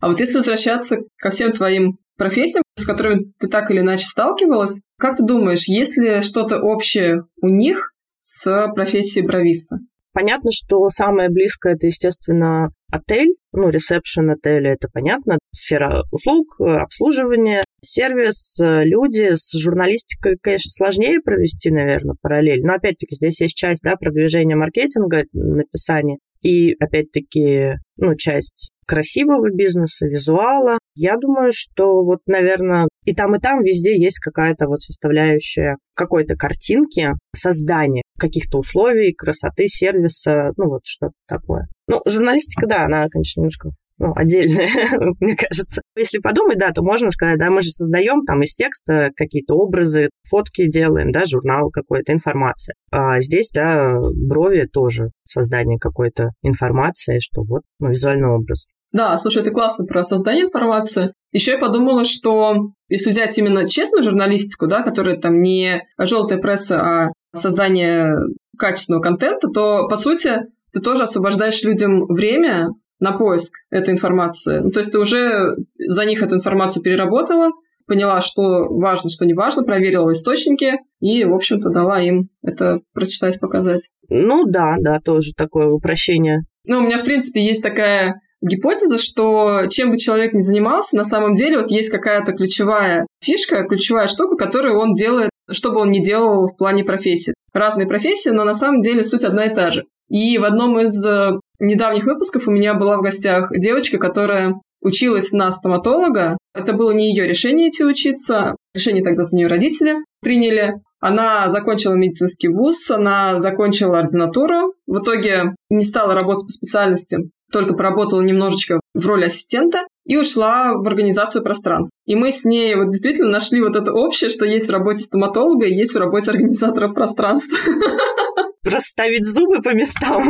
А 0.01 0.09
вот 0.09 0.21
если 0.21 0.37
возвращаться 0.37 0.99
ко 1.17 1.31
всем 1.31 1.53
твоим 1.53 1.97
профессиям, 2.19 2.63
с 2.77 2.85
которыми 2.85 3.33
ты 3.39 3.49
так 3.49 3.71
или 3.71 3.81
иначе 3.81 4.05
сталкивалась, 4.07 4.83
как 4.99 5.17
ты 5.17 5.25
думаешь, 5.25 5.67
есть 5.67 5.97
ли 5.97 6.21
что-то 6.21 6.61
общее 6.61 7.23
у 7.41 7.49
них 7.49 7.93
с 8.21 8.69
профессией 8.75 9.27
бровиста? 9.27 9.79
Понятно, 10.13 10.51
что 10.53 10.89
самое 10.91 11.29
близкое 11.29 11.75
это, 11.75 11.87
естественно, 11.87 12.71
отель, 12.95 13.35
ну, 13.53 13.69
ресепшн 13.71 14.31
отеля, 14.31 14.73
это 14.73 14.89
понятно, 14.93 15.39
сфера 15.53 16.05
услуг, 16.11 16.57
обслуживания, 16.61 17.63
сервис, 17.83 18.57
люди. 18.61 19.35
С 19.35 19.53
журналистикой, 19.59 20.37
конечно, 20.41 20.71
сложнее 20.71 21.21
провести, 21.21 21.71
наверное, 21.71 22.17
параллель. 22.21 22.63
Но, 22.65 22.75
опять-таки, 22.75 23.15
здесь 23.15 23.41
есть 23.41 23.57
часть, 23.57 23.83
да, 23.83 23.97
продвижения 23.97 24.57
маркетинга, 24.57 25.25
написания. 25.33 26.19
И, 26.43 26.75
опять-таки, 26.75 27.75
ну, 27.97 28.15
часть 28.17 28.71
красивого 28.87 29.51
бизнеса, 29.51 30.07
визуала. 30.07 30.79
Я 30.95 31.17
думаю, 31.17 31.51
что 31.53 32.03
вот, 32.05 32.21
наверное, 32.27 32.89
и 33.05 33.15
там, 33.15 33.35
и 33.35 33.41
там 33.41 33.63
везде 33.63 34.01
есть 34.01 34.19
какая-то 34.19 34.67
вот 34.67 34.81
составляющая 34.81 35.77
какой-то 35.95 36.37
картинки, 36.37 37.11
создания 37.35 38.03
каких-то 38.19 38.59
условий, 38.59 39.13
красоты, 39.13 39.67
сервиса, 39.67 40.53
ну 40.57 40.69
вот 40.69 40.83
что-то 40.85 41.15
такое. 41.27 41.67
Ну, 41.89 42.01
журналистика, 42.07 42.67
да, 42.67 42.85
она, 42.85 43.09
конечно, 43.09 43.41
немножко 43.41 43.71
ну, 43.99 44.13
отдельное, 44.15 44.69
мне 45.21 45.37
кажется. 45.37 45.83
Если 45.97 46.19
подумать, 46.19 46.59
да, 46.59 46.73
то 46.73 46.83
можно 46.83 47.11
сказать, 47.11 47.39
да, 47.39 47.51
мы 47.51 47.61
же 47.61 47.71
создаем 47.71 48.23
там 48.25 48.43
из 48.43 48.55
текста 48.55 49.11
какие-то 49.17 49.55
образы, 49.55 50.11
фотки 50.29 50.69
делаем, 50.69 51.13
да, 51.13 51.25
журнал 51.25 51.71
какой-то, 51.71 52.13
информация. 52.13 52.75
А 52.91 53.21
здесь, 53.21 53.51
да, 53.53 54.01
брови 54.15 54.67
тоже 54.71 55.11
создание 55.27 55.79
какой-то 55.79 56.31
информации, 56.43 57.19
что 57.21 57.43
вот, 57.43 57.63
ну, 57.79 57.91
визуальный 57.91 58.29
образ. 58.29 58.67
Да, 58.95 59.19
слушай, 59.19 59.43
это 59.43 59.51
классно 59.51 59.85
про 59.85 60.05
создание 60.05 60.45
информации. 60.45 61.13
Еще 61.33 61.53
я 61.53 61.59
подумала, 61.59 62.05
что 62.05 62.69
если 62.89 63.11
взять 63.11 63.37
именно 63.37 63.69
честную 63.69 64.05
журналистику, 64.05 64.69
да, 64.69 64.83
которая 64.83 65.17
там 65.17 65.43
не 65.43 65.83
желтая 65.99 66.39
пресса, 66.39 66.81
а 66.81 67.13
создание 67.35 68.15
качественного 68.57 69.03
контента, 69.03 69.49
то, 69.49 69.89
по 69.89 69.97
сути, 69.97 70.37
ты 70.73 70.81
тоже 70.81 71.03
освобождаешь 71.03 71.65
людям 71.65 72.07
время 72.07 72.69
на 73.01 73.19
поиск 73.19 73.55
этой 73.73 73.95
информации. 73.95 74.61
Ну, 74.61 74.71
то 74.71 74.79
есть 74.79 74.93
ты 74.93 75.01
уже 75.01 75.57
за 75.77 76.05
них 76.05 76.23
эту 76.23 76.37
информацию 76.37 76.81
переработала, 76.81 77.51
поняла, 77.89 78.21
что 78.21 78.69
важно, 78.69 79.11
что 79.11 79.27
не 79.27 79.35
важно, 79.35 79.65
проверила 79.65 80.13
источники 80.13 80.75
и, 81.01 81.25
в 81.25 81.35
общем-то, 81.35 81.71
дала 81.71 82.01
им 82.01 82.29
это 82.43 82.79
прочитать, 82.93 83.41
показать. 83.41 83.91
Ну 84.09 84.45
да, 84.47 84.77
да, 84.79 85.01
тоже 85.01 85.33
такое 85.37 85.67
упрощение. 85.67 86.43
Ну, 86.69 86.79
у 86.79 86.83
меня, 86.83 86.99
в 86.99 87.05
принципе, 87.05 87.45
есть 87.45 87.63
такая 87.63 88.21
гипотеза, 88.45 88.99
что 88.99 89.67
чем 89.69 89.91
бы 89.91 89.99
человек 89.99 90.33
ни 90.33 90.41
занимался, 90.41 90.97
на 90.97 91.05
самом 91.05 91.35
деле 91.35 91.59
вот 91.59 91.71
есть 91.71 91.91
какая-то 91.91 92.33
ключевая 92.33 93.07
фишка, 93.23 93.65
ключевая 93.65 94.07
штука, 94.07 94.37
которую 94.37 94.79
он 94.79 94.93
делает, 94.93 95.31
что 95.51 95.71
бы 95.71 95.81
он 95.81 95.91
ни 95.91 96.01
делал 96.01 96.47
в 96.47 96.57
плане 96.57 96.85
профессии. 96.85 97.35
Разные 97.53 97.87
профессии, 97.87 98.31
но 98.31 98.45
на 98.45 98.55
самом 98.55 98.81
деле 98.81 99.05
суть 99.05 99.25
одна 99.25 99.47
и 99.47 99.55
та 99.55 99.71
же. 99.71 99.85
И 100.11 100.37
в 100.39 100.45
одном 100.45 100.79
из 100.79 101.05
э, 101.07 101.33
недавних 101.61 102.05
выпусков 102.05 102.47
у 102.47 102.51
меня 102.51 102.75
была 102.75 102.99
в 102.99 103.03
гостях 103.03 103.51
девочка, 103.57 103.99
которая 103.99 104.55
училась 104.83 105.33
на 105.33 105.51
стоматолога. 105.51 106.37
Это 106.55 106.75
было 106.75 106.93
не 106.93 107.09
ее 107.11 107.27
решение 107.27 107.71
идти 107.71 107.85
учиться. 107.85 108.57
Решение 108.75 109.03
тогда 109.03 109.25
за 109.25 109.37
нее 109.37 109.47
родители 109.47 109.97
приняли. 110.21 110.75
Она 111.01 111.51
закончила 111.51 111.95
медицинский 111.95 112.49
вуз, 112.49 112.91
она 112.91 113.39
закончила 113.39 113.99
ординатуру. 113.99 114.75
В 114.87 114.99
итоге 114.99 115.55
не 115.69 115.85
стала 115.85 116.15
работать 116.15 116.47
по 116.47 116.51
специальности, 116.51 117.19
только 117.55 117.75
поработала 117.75 118.21
немножечко 118.21 118.81
в 118.95 119.07
роли 119.07 119.27
ассистента 119.27 119.87
и 120.05 120.17
ушла 120.17 120.75
в 120.75 120.87
организацию 120.89 121.43
пространств. 121.43 121.93
И 122.05 122.17
мы 122.17 122.33
с 122.33 122.45
ней 122.45 122.75
вот 122.75 122.91
действительно 122.91 123.31
нашли 123.31 123.61
вот 123.61 123.77
это 123.77 123.93
общее, 123.93 124.29
что 124.29 124.45
есть 124.45 124.69
в 124.69 124.73
работе 124.73 125.05
стоматолога 125.05 125.67
и 125.67 125.75
есть 125.75 125.95
в 125.95 125.99
работе 125.99 126.33
организатора 126.33 126.93
пространств. 126.93 127.55
расставить 128.65 129.25
зубы 129.25 129.61
по 129.63 129.75
местам. 129.75 130.23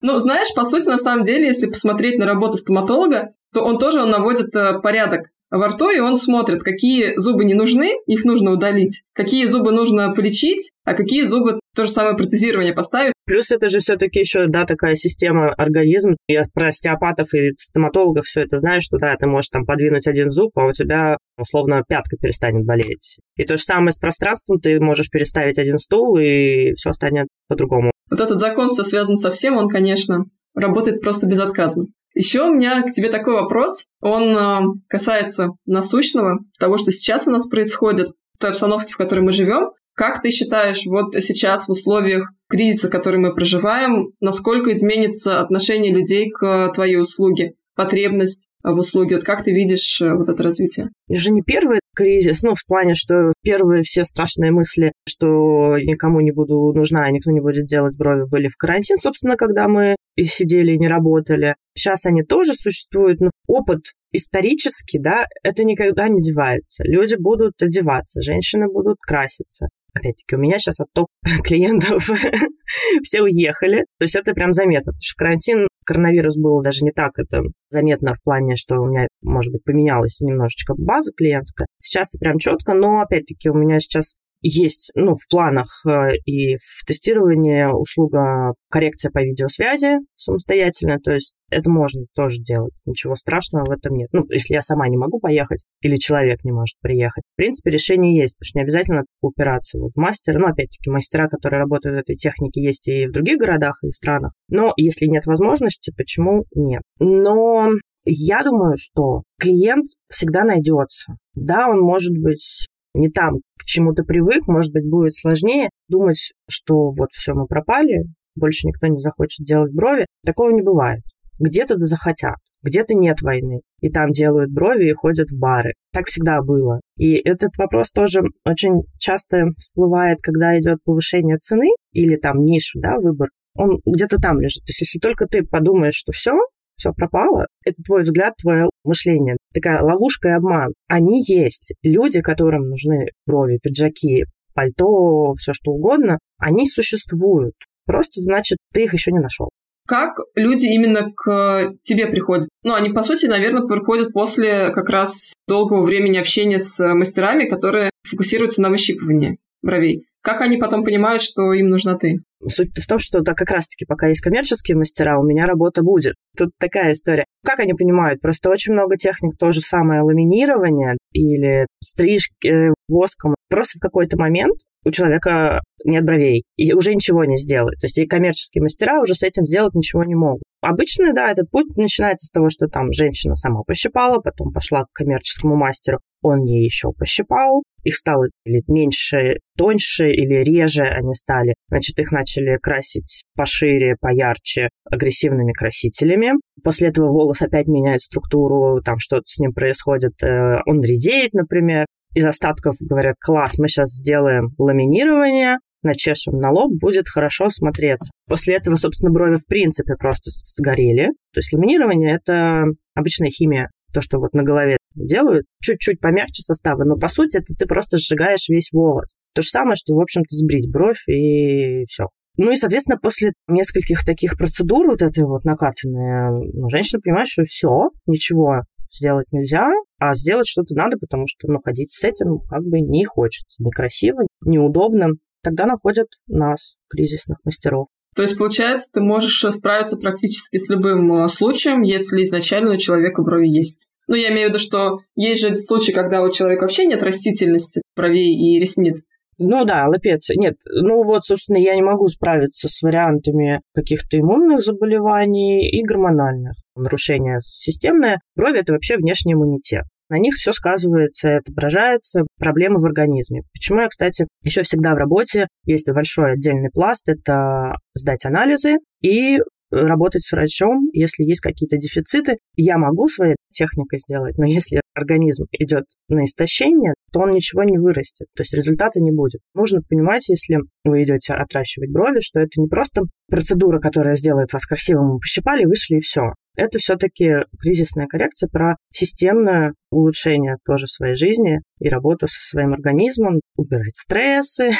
Ну, 0.00 0.18
знаешь, 0.18 0.54
по 0.54 0.64
сути, 0.64 0.88
на 0.88 0.98
самом 0.98 1.22
деле, 1.22 1.46
если 1.46 1.66
посмотреть 1.66 2.18
на 2.18 2.26
работу 2.26 2.56
стоматолога, 2.58 3.34
то 3.56 3.62
он 3.62 3.78
тоже 3.78 4.02
он 4.02 4.10
наводит 4.10 4.54
э, 4.54 4.80
порядок 4.80 5.30
во 5.50 5.68
рту, 5.68 5.88
и 5.88 5.98
он 5.98 6.18
смотрит, 6.18 6.62
какие 6.62 7.16
зубы 7.16 7.46
не 7.46 7.54
нужны, 7.54 7.92
их 8.06 8.26
нужно 8.26 8.50
удалить, 8.50 9.04
какие 9.14 9.46
зубы 9.46 9.72
нужно 9.72 10.12
полечить, 10.12 10.72
а 10.84 10.92
какие 10.92 11.22
зубы 11.22 11.58
то 11.74 11.84
же 11.84 11.90
самое 11.90 12.18
протезирование 12.18 12.74
поставить. 12.74 13.14
Плюс 13.24 13.50
это 13.50 13.70
же 13.70 13.78
все-таки 13.78 14.18
еще, 14.18 14.46
да, 14.46 14.66
такая 14.66 14.94
система 14.94 15.54
организм. 15.54 16.16
Я 16.28 16.42
про 16.52 16.66
остеопатов 16.66 17.32
и 17.32 17.52
стоматологов 17.56 18.26
все 18.26 18.42
это 18.42 18.58
знаю, 18.58 18.82
что, 18.82 18.98
да, 18.98 19.16
ты 19.16 19.26
можешь 19.26 19.48
там 19.48 19.64
подвинуть 19.64 20.06
один 20.06 20.28
зуб, 20.28 20.50
а 20.56 20.66
у 20.66 20.72
тебя, 20.72 21.16
условно, 21.38 21.82
пятка 21.88 22.18
перестанет 22.18 22.66
болеть. 22.66 23.16
И 23.36 23.44
то 23.44 23.56
же 23.56 23.62
самое 23.62 23.92
с 23.92 23.98
пространством, 23.98 24.60
ты 24.60 24.78
можешь 24.80 25.08
переставить 25.08 25.58
один 25.58 25.78
стул, 25.78 26.18
и 26.18 26.74
все 26.74 26.92
станет 26.92 27.28
по-другому. 27.48 27.90
Вот 28.10 28.20
этот 28.20 28.38
закон 28.38 28.68
все 28.68 28.84
связан 28.84 29.16
со 29.16 29.30
всем, 29.30 29.56
он, 29.56 29.70
конечно, 29.70 30.26
работает 30.54 31.00
просто 31.00 31.26
безотказно. 31.26 31.86
Еще 32.16 32.44
у 32.44 32.52
меня 32.54 32.82
к 32.82 32.90
тебе 32.90 33.10
такой 33.10 33.34
вопрос. 33.34 33.84
Он 34.00 34.22
э, 34.34 34.60
касается 34.88 35.50
насущного, 35.66 36.38
того, 36.58 36.78
что 36.78 36.90
сейчас 36.90 37.28
у 37.28 37.30
нас 37.30 37.46
происходит, 37.46 38.08
той 38.40 38.50
обстановки, 38.50 38.92
в 38.92 38.96
которой 38.96 39.20
мы 39.20 39.32
живем. 39.32 39.72
Как 39.94 40.22
ты 40.22 40.30
считаешь, 40.30 40.86
вот 40.86 41.14
сейчас 41.14 41.66
в 41.66 41.72
условиях 41.72 42.30
кризиса, 42.48 42.88
который 42.88 43.20
мы 43.20 43.34
проживаем, 43.34 44.12
насколько 44.20 44.72
изменится 44.72 45.40
отношение 45.40 45.92
людей 45.92 46.30
к 46.30 46.72
твоей 46.74 46.96
услуге? 46.98 47.52
Потребность 47.76 48.48
в 48.64 48.78
услуге. 48.78 49.16
Вот 49.16 49.24
как 49.24 49.44
ты 49.44 49.52
видишь 49.52 50.00
э, 50.00 50.12
вот 50.14 50.28
это 50.28 50.42
развитие? 50.42 50.88
Это 51.08 51.20
же 51.20 51.30
не 51.30 51.42
первый 51.42 51.80
кризис, 51.94 52.42
ну, 52.42 52.54
в 52.54 52.66
плане, 52.66 52.94
что 52.94 53.32
первые 53.42 53.82
все 53.82 54.04
страшные 54.04 54.50
мысли, 54.50 54.92
что 55.08 55.78
никому 55.78 56.20
не 56.20 56.32
буду 56.32 56.72
нужна, 56.74 57.08
никто 57.10 57.30
не 57.30 57.40
будет 57.40 57.66
делать 57.66 57.96
брови, 57.96 58.24
были 58.28 58.48
в 58.48 58.56
карантин, 58.56 58.96
собственно, 58.96 59.36
когда 59.36 59.68
мы 59.68 59.94
и 60.16 60.24
сидели 60.24 60.72
и 60.72 60.78
не 60.78 60.88
работали. 60.88 61.54
Сейчас 61.74 62.06
они 62.06 62.22
тоже 62.22 62.54
существуют, 62.54 63.20
но 63.20 63.30
опыт 63.46 63.80
исторически, 64.12 64.98
да, 64.98 65.26
это 65.42 65.64
никогда 65.64 66.08
не 66.08 66.20
девается. 66.22 66.84
Люди 66.84 67.16
будут 67.16 67.52
одеваться, 67.62 68.22
женщины 68.22 68.66
будут 68.66 68.96
краситься. 69.00 69.68
Опять-таки, 69.94 70.36
у 70.36 70.38
меня 70.38 70.58
сейчас 70.58 70.80
отток 70.80 71.08
клиентов 71.44 72.10
все 73.02 73.22
уехали. 73.22 73.84
То 73.98 74.04
есть 74.04 74.16
это 74.16 74.32
прям 74.32 74.52
заметно, 74.52 74.92
потому 74.92 75.00
что 75.00 75.14
в 75.14 75.16
карантин 75.16 75.68
коронавирус 75.86 76.36
был 76.36 76.60
даже 76.60 76.84
не 76.84 76.90
так 76.90 77.12
это 77.16 77.42
заметно 77.70 78.14
в 78.14 78.22
плане, 78.22 78.56
что 78.56 78.76
у 78.76 78.86
меня, 78.86 79.06
может 79.22 79.52
быть, 79.52 79.64
поменялась 79.64 80.20
немножечко 80.20 80.74
база 80.76 81.12
клиентская. 81.16 81.66
Сейчас 81.80 82.12
прям 82.18 82.38
четко, 82.38 82.74
но 82.74 83.00
опять-таки 83.00 83.48
у 83.48 83.54
меня 83.54 83.80
сейчас 83.80 84.16
есть 84.42 84.92
ну, 84.94 85.14
в 85.14 85.28
планах 85.28 85.66
э, 85.86 86.16
и 86.24 86.56
в 86.56 86.84
тестировании 86.86 87.64
услуга 87.66 88.52
коррекция 88.70 89.10
по 89.10 89.22
видеосвязи 89.22 89.98
самостоятельно, 90.16 90.98
то 90.98 91.12
есть 91.12 91.34
это 91.50 91.70
можно 91.70 92.02
тоже 92.14 92.40
делать, 92.40 92.74
ничего 92.86 93.14
страшного 93.14 93.64
в 93.64 93.70
этом 93.70 93.94
нет. 93.94 94.08
Ну, 94.12 94.22
если 94.30 94.54
я 94.54 94.62
сама 94.62 94.88
не 94.88 94.96
могу 94.96 95.20
поехать 95.20 95.64
или 95.80 95.96
человек 95.96 96.42
не 96.44 96.52
может 96.52 96.76
приехать. 96.80 97.24
В 97.34 97.36
принципе, 97.36 97.70
решение 97.70 98.20
есть, 98.20 98.36
потому 98.36 98.48
что 98.48 98.58
не 98.58 98.62
обязательно 98.64 99.04
упираться 99.20 99.78
вот 99.78 99.92
в 99.94 99.96
мастера. 99.98 100.38
Ну, 100.38 100.48
опять-таки, 100.48 100.90
мастера, 100.90 101.28
которые 101.28 101.60
работают 101.60 101.96
в 101.96 102.00
этой 102.00 102.16
технике, 102.16 102.62
есть 102.62 102.88
и 102.88 103.06
в 103.06 103.12
других 103.12 103.38
городах 103.38 103.78
и 103.82 103.90
странах. 103.90 104.32
Но 104.48 104.72
если 104.76 105.06
нет 105.06 105.26
возможности, 105.26 105.92
почему 105.96 106.44
нет? 106.54 106.82
Но 106.98 107.70
я 108.04 108.42
думаю, 108.44 108.74
что 108.76 109.22
клиент 109.38 109.86
всегда 110.08 110.44
найдется. 110.44 111.16
Да, 111.34 111.68
он 111.68 111.80
может 111.80 112.12
быть 112.16 112.66
не 112.96 113.10
там, 113.10 113.36
к 113.58 113.64
чему 113.64 113.94
ты 113.94 114.04
привык, 114.04 114.46
может 114.46 114.72
быть, 114.72 114.88
будет 114.88 115.14
сложнее 115.14 115.70
думать, 115.88 116.32
что 116.48 116.90
вот 116.90 117.10
все, 117.12 117.34
мы 117.34 117.46
пропали, 117.46 118.04
больше 118.34 118.66
никто 118.66 118.86
не 118.86 119.00
захочет 119.00 119.44
делать 119.44 119.74
брови. 119.74 120.06
Такого 120.24 120.50
не 120.50 120.62
бывает. 120.62 121.02
Где-то 121.38 121.76
да 121.76 121.84
захотят, 121.84 122.36
где-то 122.62 122.94
нет 122.94 123.20
войны. 123.22 123.60
И 123.80 123.90
там 123.90 124.10
делают 124.10 124.50
брови 124.50 124.90
и 124.90 124.94
ходят 124.94 125.30
в 125.30 125.38
бары. 125.38 125.74
Так 125.92 126.06
всегда 126.06 126.40
было. 126.42 126.80
И 126.96 127.14
этот 127.14 127.56
вопрос 127.58 127.92
тоже 127.92 128.22
очень 128.44 128.84
часто 128.98 129.48
всплывает, 129.56 130.18
когда 130.22 130.58
идет 130.58 130.78
повышение 130.84 131.36
цены 131.36 131.68
или 131.92 132.16
там 132.16 132.42
ниша, 132.42 132.78
да, 132.80 132.98
выбор 132.98 133.28
он 133.56 133.80
где-то 133.84 134.18
там 134.18 134.40
лежит. 134.40 134.64
То 134.64 134.70
есть 134.70 134.80
если 134.82 134.98
только 134.98 135.26
ты 135.26 135.42
подумаешь, 135.42 135.94
что 135.94 136.12
все, 136.12 136.32
все 136.76 136.92
пропало, 136.92 137.46
это 137.64 137.82
твой 137.82 138.02
взгляд, 138.02 138.34
твое 138.40 138.68
мышление. 138.84 139.36
Такая 139.52 139.82
ловушка 139.82 140.28
и 140.28 140.32
обман. 140.32 140.72
Они 140.88 141.22
есть. 141.26 141.72
Люди, 141.82 142.20
которым 142.20 142.68
нужны 142.68 143.06
брови, 143.26 143.58
пиджаки, 143.62 144.24
пальто, 144.54 145.32
все 145.34 145.52
что 145.52 145.72
угодно, 145.72 146.18
они 146.38 146.66
существуют. 146.66 147.54
Просто, 147.86 148.20
значит, 148.20 148.58
ты 148.72 148.84
их 148.84 148.92
еще 148.92 149.12
не 149.12 149.20
нашел. 149.20 149.48
Как 149.86 150.16
люди 150.34 150.66
именно 150.66 151.12
к 151.12 151.74
тебе 151.82 152.06
приходят? 152.06 152.48
Ну, 152.64 152.74
они, 152.74 152.90
по 152.90 153.02
сути, 153.02 153.26
наверное, 153.26 153.68
приходят 153.68 154.12
после 154.12 154.70
как 154.70 154.88
раз 154.90 155.32
долгого 155.46 155.84
времени 155.84 156.18
общения 156.18 156.58
с 156.58 156.82
мастерами, 156.92 157.48
которые 157.48 157.90
фокусируются 158.02 158.62
на 158.62 158.70
выщипывании 158.70 159.38
бровей. 159.62 160.06
Как 160.22 160.40
они 160.40 160.56
потом 160.56 160.84
понимают, 160.84 161.22
что 161.22 161.52
им 161.52 161.68
нужна 161.68 161.96
ты? 161.96 162.16
Суть 162.46 162.76
в 162.76 162.86
том, 162.86 162.98
что 162.98 163.20
да, 163.20 163.34
как 163.34 163.50
раз-таки 163.50 163.84
пока 163.86 164.08
есть 164.08 164.20
коммерческие 164.20 164.76
мастера, 164.76 165.18
у 165.18 165.24
меня 165.24 165.46
работа 165.46 165.82
будет. 165.82 166.14
Тут 166.36 166.50
такая 166.58 166.92
история. 166.92 167.24
Как 167.44 167.60
они 167.60 167.72
понимают? 167.72 168.20
Просто 168.20 168.50
очень 168.50 168.72
много 168.72 168.96
техник, 168.96 169.36
то 169.38 169.52
же 169.52 169.60
самое 169.60 170.02
ламинирование 170.02 170.96
или 171.12 171.66
стрижки 171.82 172.72
воском. 172.88 173.34
Просто 173.48 173.78
в 173.78 173.80
какой-то 173.80 174.18
момент 174.18 174.58
у 174.84 174.90
человека 174.90 175.62
нет 175.84 176.04
бровей, 176.04 176.44
и 176.56 176.72
уже 176.72 176.94
ничего 176.94 177.24
не 177.24 177.36
сделает. 177.36 177.78
То 177.80 177.86
есть 177.86 177.98
и 177.98 178.06
коммерческие 178.06 178.62
мастера 178.62 179.00
уже 179.00 179.14
с 179.14 179.22
этим 179.22 179.46
сделать 179.46 179.74
ничего 179.74 180.02
не 180.04 180.14
могут. 180.14 180.42
Обычно, 180.68 181.12
да, 181.14 181.30
этот 181.30 181.48
путь 181.48 181.76
начинается 181.76 182.26
с 182.26 182.30
того, 182.30 182.48
что 182.50 182.66
там 182.66 182.92
женщина 182.92 183.36
сама 183.36 183.62
пощипала, 183.62 184.18
потом 184.18 184.52
пошла 184.52 184.82
к 184.82 184.92
коммерческому 184.94 185.54
мастеру, 185.54 186.00
он 186.22 186.42
ей 186.42 186.64
еще 186.64 186.90
пощипал, 186.90 187.62
их 187.84 187.94
стало 187.94 188.26
или 188.44 188.64
меньше, 188.66 189.36
тоньше 189.56 190.10
или 190.10 190.42
реже 190.42 190.82
они 190.82 191.14
стали. 191.14 191.54
Значит, 191.68 192.00
их 192.00 192.10
начали 192.10 192.58
красить 192.60 193.22
пошире, 193.36 193.94
поярче, 194.00 194.70
агрессивными 194.90 195.52
красителями. 195.52 196.32
После 196.64 196.88
этого 196.88 197.12
волос 197.12 197.42
опять 197.42 197.68
меняет 197.68 198.00
структуру, 198.00 198.82
там 198.82 198.98
что-то 198.98 199.22
с 199.26 199.38
ним 199.38 199.52
происходит, 199.52 200.20
э, 200.24 200.62
он 200.66 200.82
редеет, 200.82 201.32
например 201.32 201.86
из 202.16 202.24
остатков 202.24 202.76
говорят, 202.80 203.16
класс, 203.20 203.58
мы 203.58 203.68
сейчас 203.68 203.90
сделаем 203.90 204.54
ламинирование, 204.56 205.58
начешем 205.82 206.38
на 206.38 206.50
лоб, 206.50 206.72
будет 206.80 207.08
хорошо 207.08 207.50
смотреться. 207.50 208.10
После 208.28 208.56
этого, 208.56 208.76
собственно, 208.76 209.12
брови 209.12 209.36
в 209.36 209.46
принципе 209.46 209.94
просто 209.94 210.30
сгорели. 210.30 211.08
То 211.32 211.38
есть 211.38 211.52
ламинирование– 211.52 212.16
это 212.22 212.64
обычная 212.94 213.30
химия, 213.30 213.70
то, 213.92 214.00
что 214.00 214.18
вот 214.18 214.34
на 214.34 214.42
голове 214.42 214.78
делают, 214.94 215.46
чуть-чуть 215.62 216.00
помягче 216.00 216.42
составы, 216.42 216.84
но 216.84 216.96
по 216.96 217.08
сути 217.08 217.38
это 217.38 217.54
ты 217.56 217.66
просто 217.66 217.98
сжигаешь 217.98 218.48
весь 218.48 218.70
волос. 218.72 219.16
То 219.34 219.42
же 219.42 219.48
самое, 219.48 219.76
что, 219.76 219.94
в 219.94 220.00
общем-то, 220.00 220.34
сбрить 220.34 220.70
бровь 220.70 221.06
и 221.08 221.84
все. 221.84 222.06
Ну 222.38 222.52
и, 222.52 222.56
соответственно, 222.56 222.98
после 223.00 223.32
нескольких 223.48 224.04
таких 224.04 224.36
процедур, 224.36 224.86
вот 224.86 225.00
этой 225.00 225.24
вот 225.24 225.44
накатанной, 225.44 226.50
ну, 226.52 226.68
женщина 226.68 227.00
понимает, 227.02 227.28
что 227.28 227.44
все, 227.44 227.90
ничего 228.06 228.62
сделать 228.92 229.26
нельзя, 229.32 229.66
а 229.98 230.14
сделать 230.14 230.46
что-то 230.46 230.74
надо, 230.74 230.98
потому 230.98 231.24
что, 231.26 231.50
ну, 231.50 231.58
ходить 231.64 231.92
с 231.92 232.04
этим 232.04 232.40
как 232.48 232.62
бы 232.62 232.80
не 232.80 233.04
хочется. 233.04 233.62
Некрасиво, 233.62 234.22
неудобно. 234.44 235.08
Тогда 235.46 235.64
находят 235.64 236.08
нас, 236.26 236.74
кризисных 236.88 237.38
мастеров. 237.44 237.86
То 238.16 238.22
есть, 238.22 238.36
получается, 238.36 238.90
ты 238.92 239.00
можешь 239.00 239.44
справиться 239.54 239.96
практически 239.96 240.56
с 240.56 240.68
любым 240.68 241.12
э, 241.12 241.28
случаем, 241.28 241.82
если 241.82 242.24
изначально 242.24 242.72
у 242.72 242.76
человека 242.78 243.22
брови 243.22 243.46
есть. 243.46 243.86
Ну, 244.08 244.16
я 244.16 244.32
имею 244.32 244.48
в 244.48 244.50
виду, 244.50 244.58
что 244.58 244.98
есть 245.14 245.42
же 245.42 245.54
случаи, 245.54 245.92
когда 245.92 246.22
у 246.22 246.32
человека 246.32 246.62
вообще 246.62 246.84
нет 246.84 247.00
растительности 247.04 247.80
бровей 247.94 248.34
и 248.34 248.58
ресниц. 248.58 249.02
Ну 249.38 249.64
да, 249.64 249.86
лапец. 249.86 250.30
Нет, 250.34 250.56
ну 250.64 251.02
вот, 251.04 251.24
собственно, 251.24 251.58
я 251.58 251.76
не 251.76 251.82
могу 251.82 252.08
справиться 252.08 252.66
с 252.68 252.82
вариантами 252.82 253.60
каких-то 253.72 254.18
иммунных 254.18 254.62
заболеваний 254.62 255.70
и 255.70 255.84
гормональных. 255.84 256.54
Нарушение 256.74 257.38
системное. 257.40 258.20
Брови– 258.34 258.58
это 258.62 258.72
вообще 258.72 258.96
внешний 258.96 259.34
иммунитет. 259.34 259.84
На 260.08 260.18
них 260.18 260.34
все 260.34 260.52
сказывается, 260.52 261.38
отображается, 261.38 262.22
проблемы 262.38 262.80
в 262.80 262.84
организме. 262.84 263.42
Почему 263.52 263.80
я, 263.80 263.88
кстати, 263.88 264.26
еще 264.42 264.62
всегда 264.62 264.94
в 264.94 264.98
работе 264.98 265.48
есть 265.64 265.88
большой 265.88 266.34
отдельный 266.34 266.70
пласт, 266.72 267.08
это 267.08 267.74
сдать 267.94 268.24
анализы 268.24 268.76
и 269.02 269.38
работать 269.70 270.22
с 270.22 270.32
врачом, 270.32 270.88
если 270.92 271.24
есть 271.24 271.40
какие-то 271.40 271.76
дефициты. 271.76 272.38
Я 272.54 272.78
могу 272.78 273.08
своей 273.08 273.34
техникой 273.50 273.98
сделать, 273.98 274.38
но 274.38 274.46
если 274.46 274.80
организм 274.96 275.44
идет 275.52 275.84
на 276.08 276.24
истощение, 276.24 276.94
то 277.12 277.20
он 277.20 277.30
ничего 277.30 277.62
не 277.62 277.78
вырастет, 277.78 278.26
то 278.34 278.42
есть 278.42 278.54
результата 278.54 279.00
не 279.00 279.12
будет. 279.12 279.40
Нужно 279.54 279.80
понимать, 279.82 280.28
если 280.28 280.58
вы 280.84 281.04
идете 281.04 281.34
отращивать 281.34 281.90
брови, 281.90 282.20
что 282.20 282.40
это 282.40 282.60
не 282.60 282.68
просто 282.68 283.02
процедура, 283.28 283.78
которая 283.80 284.16
сделает 284.16 284.52
вас 284.52 284.64
красивым, 284.66 285.12
вы 285.12 285.18
пощипали, 285.18 285.64
вышли 285.64 285.96
и 285.96 286.00
все. 286.00 286.32
Это 286.56 286.78
все-таки 286.78 287.32
кризисная 287.60 288.06
коррекция 288.06 288.48
про 288.48 288.76
системное 288.90 289.74
улучшение 289.90 290.56
тоже 290.64 290.86
своей 290.86 291.14
жизни 291.14 291.60
и 291.80 291.88
работу 291.88 292.26
со 292.28 292.40
своим 292.40 292.72
организмом, 292.72 293.40
убирать 293.56 293.96
стрессы, 293.96 294.70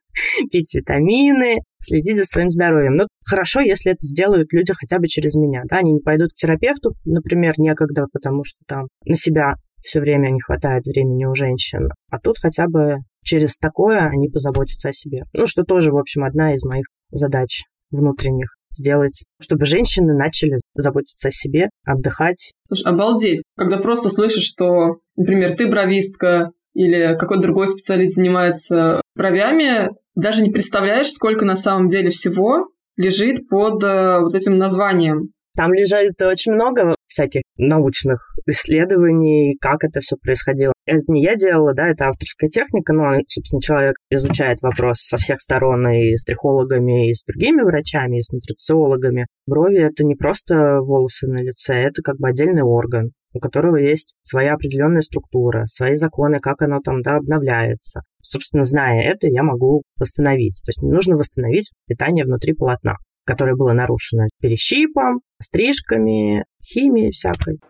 пить 0.50 0.74
витамины, 0.74 1.58
следить 1.78 2.16
за 2.16 2.24
своим 2.24 2.48
здоровьем. 2.48 2.96
Но 2.96 3.06
хорошо, 3.24 3.60
если 3.60 3.92
это 3.92 4.00
сделают 4.00 4.50
люди 4.52 4.72
хотя 4.72 4.98
бы 4.98 5.08
через 5.08 5.34
меня. 5.34 5.62
Да? 5.68 5.78
Они 5.78 5.92
не 5.92 6.00
пойдут 6.00 6.30
к 6.30 6.36
терапевту, 6.36 6.94
например, 7.04 7.54
некогда, 7.58 8.06
потому 8.12 8.42
что 8.44 8.58
там 8.66 8.88
на 9.04 9.14
себя 9.14 9.56
все 9.82 10.00
время 10.00 10.30
не 10.30 10.40
хватает 10.40 10.84
времени 10.84 11.24
у 11.24 11.34
женщин. 11.34 11.88
А 12.10 12.18
тут 12.18 12.36
хотя 12.38 12.66
бы 12.66 12.96
через 13.22 13.56
такое 13.56 14.06
они 14.06 14.28
позаботятся 14.28 14.88
о 14.88 14.92
себе. 14.92 15.24
Ну, 15.32 15.46
что 15.46 15.64
тоже, 15.64 15.92
в 15.92 15.98
общем, 15.98 16.24
одна 16.24 16.54
из 16.54 16.64
моих 16.64 16.86
задач 17.10 17.62
внутренних 17.90 18.48
сделать, 18.76 19.24
чтобы 19.40 19.64
женщины 19.64 20.14
начали 20.16 20.58
заботиться 20.74 21.28
о 21.28 21.30
себе, 21.30 21.68
отдыхать. 21.84 22.52
Слушай, 22.68 22.84
обалдеть. 22.86 23.42
Когда 23.56 23.78
просто 23.78 24.10
слышишь, 24.10 24.44
что, 24.44 24.96
например, 25.16 25.52
ты 25.52 25.68
бровистка 25.68 26.50
или 26.74 27.16
какой-то 27.18 27.42
другой 27.42 27.68
специалист 27.68 28.16
занимается 28.16 29.00
бровями, 29.14 29.90
даже 30.14 30.42
не 30.42 30.50
представляешь, 30.50 31.10
сколько 31.10 31.44
на 31.44 31.54
самом 31.56 31.88
деле 31.88 32.10
всего 32.10 32.68
лежит 32.96 33.48
под 33.48 33.82
э, 33.84 34.20
вот 34.20 34.34
этим 34.34 34.58
названием. 34.58 35.30
Там 35.56 35.72
лежит 35.72 36.20
очень 36.22 36.52
много 36.52 36.95
всяких 37.16 37.42
научных 37.56 38.20
исследований, 38.46 39.56
как 39.60 39.84
это 39.84 40.00
все 40.00 40.16
происходило. 40.16 40.72
Это 40.84 41.02
не 41.08 41.22
я 41.22 41.34
делала, 41.34 41.72
да, 41.74 41.88
это 41.88 42.06
авторская 42.06 42.50
техника, 42.50 42.92
но, 42.92 43.16
собственно, 43.26 43.60
человек 43.60 43.96
изучает 44.10 44.60
вопрос 44.60 44.98
со 44.98 45.16
всех 45.16 45.40
сторон 45.40 45.88
и 45.88 46.16
с 46.16 46.24
трихологами, 46.24 47.10
и 47.10 47.14
с 47.14 47.24
другими 47.24 47.62
врачами, 47.62 48.18
и 48.18 48.22
с 48.22 48.30
нутрициологами. 48.30 49.26
Брови— 49.46 49.78
это 49.78 50.04
не 50.04 50.14
просто 50.14 50.80
волосы 50.80 51.26
на 51.26 51.38
лице, 51.38 51.74
это 51.74 52.02
как 52.02 52.18
бы 52.18 52.28
отдельный 52.28 52.62
орган 52.62 53.12
у 53.34 53.38
которого 53.38 53.76
есть 53.76 54.14
своя 54.22 54.54
определенная 54.54 55.02
структура, 55.02 55.66
свои 55.66 55.94
законы, 55.94 56.38
как 56.38 56.62
оно 56.62 56.80
там 56.80 57.02
да, 57.02 57.16
обновляется. 57.16 58.00
Собственно, 58.22 58.62
зная 58.62 59.02
это, 59.02 59.28
я 59.28 59.42
могу 59.42 59.82
восстановить. 59.98 60.62
То 60.64 60.70
есть 60.70 60.80
нужно 60.80 61.18
восстановить 61.18 61.70
питание 61.86 62.24
внутри 62.24 62.54
полотна 62.54 62.96
которое 63.26 63.56
было 63.56 63.72
нарушено 63.72 64.28
перещипом, 64.40 65.20
стрижками, 65.42 66.44
химией 66.66 67.10
всякой. 67.10 67.60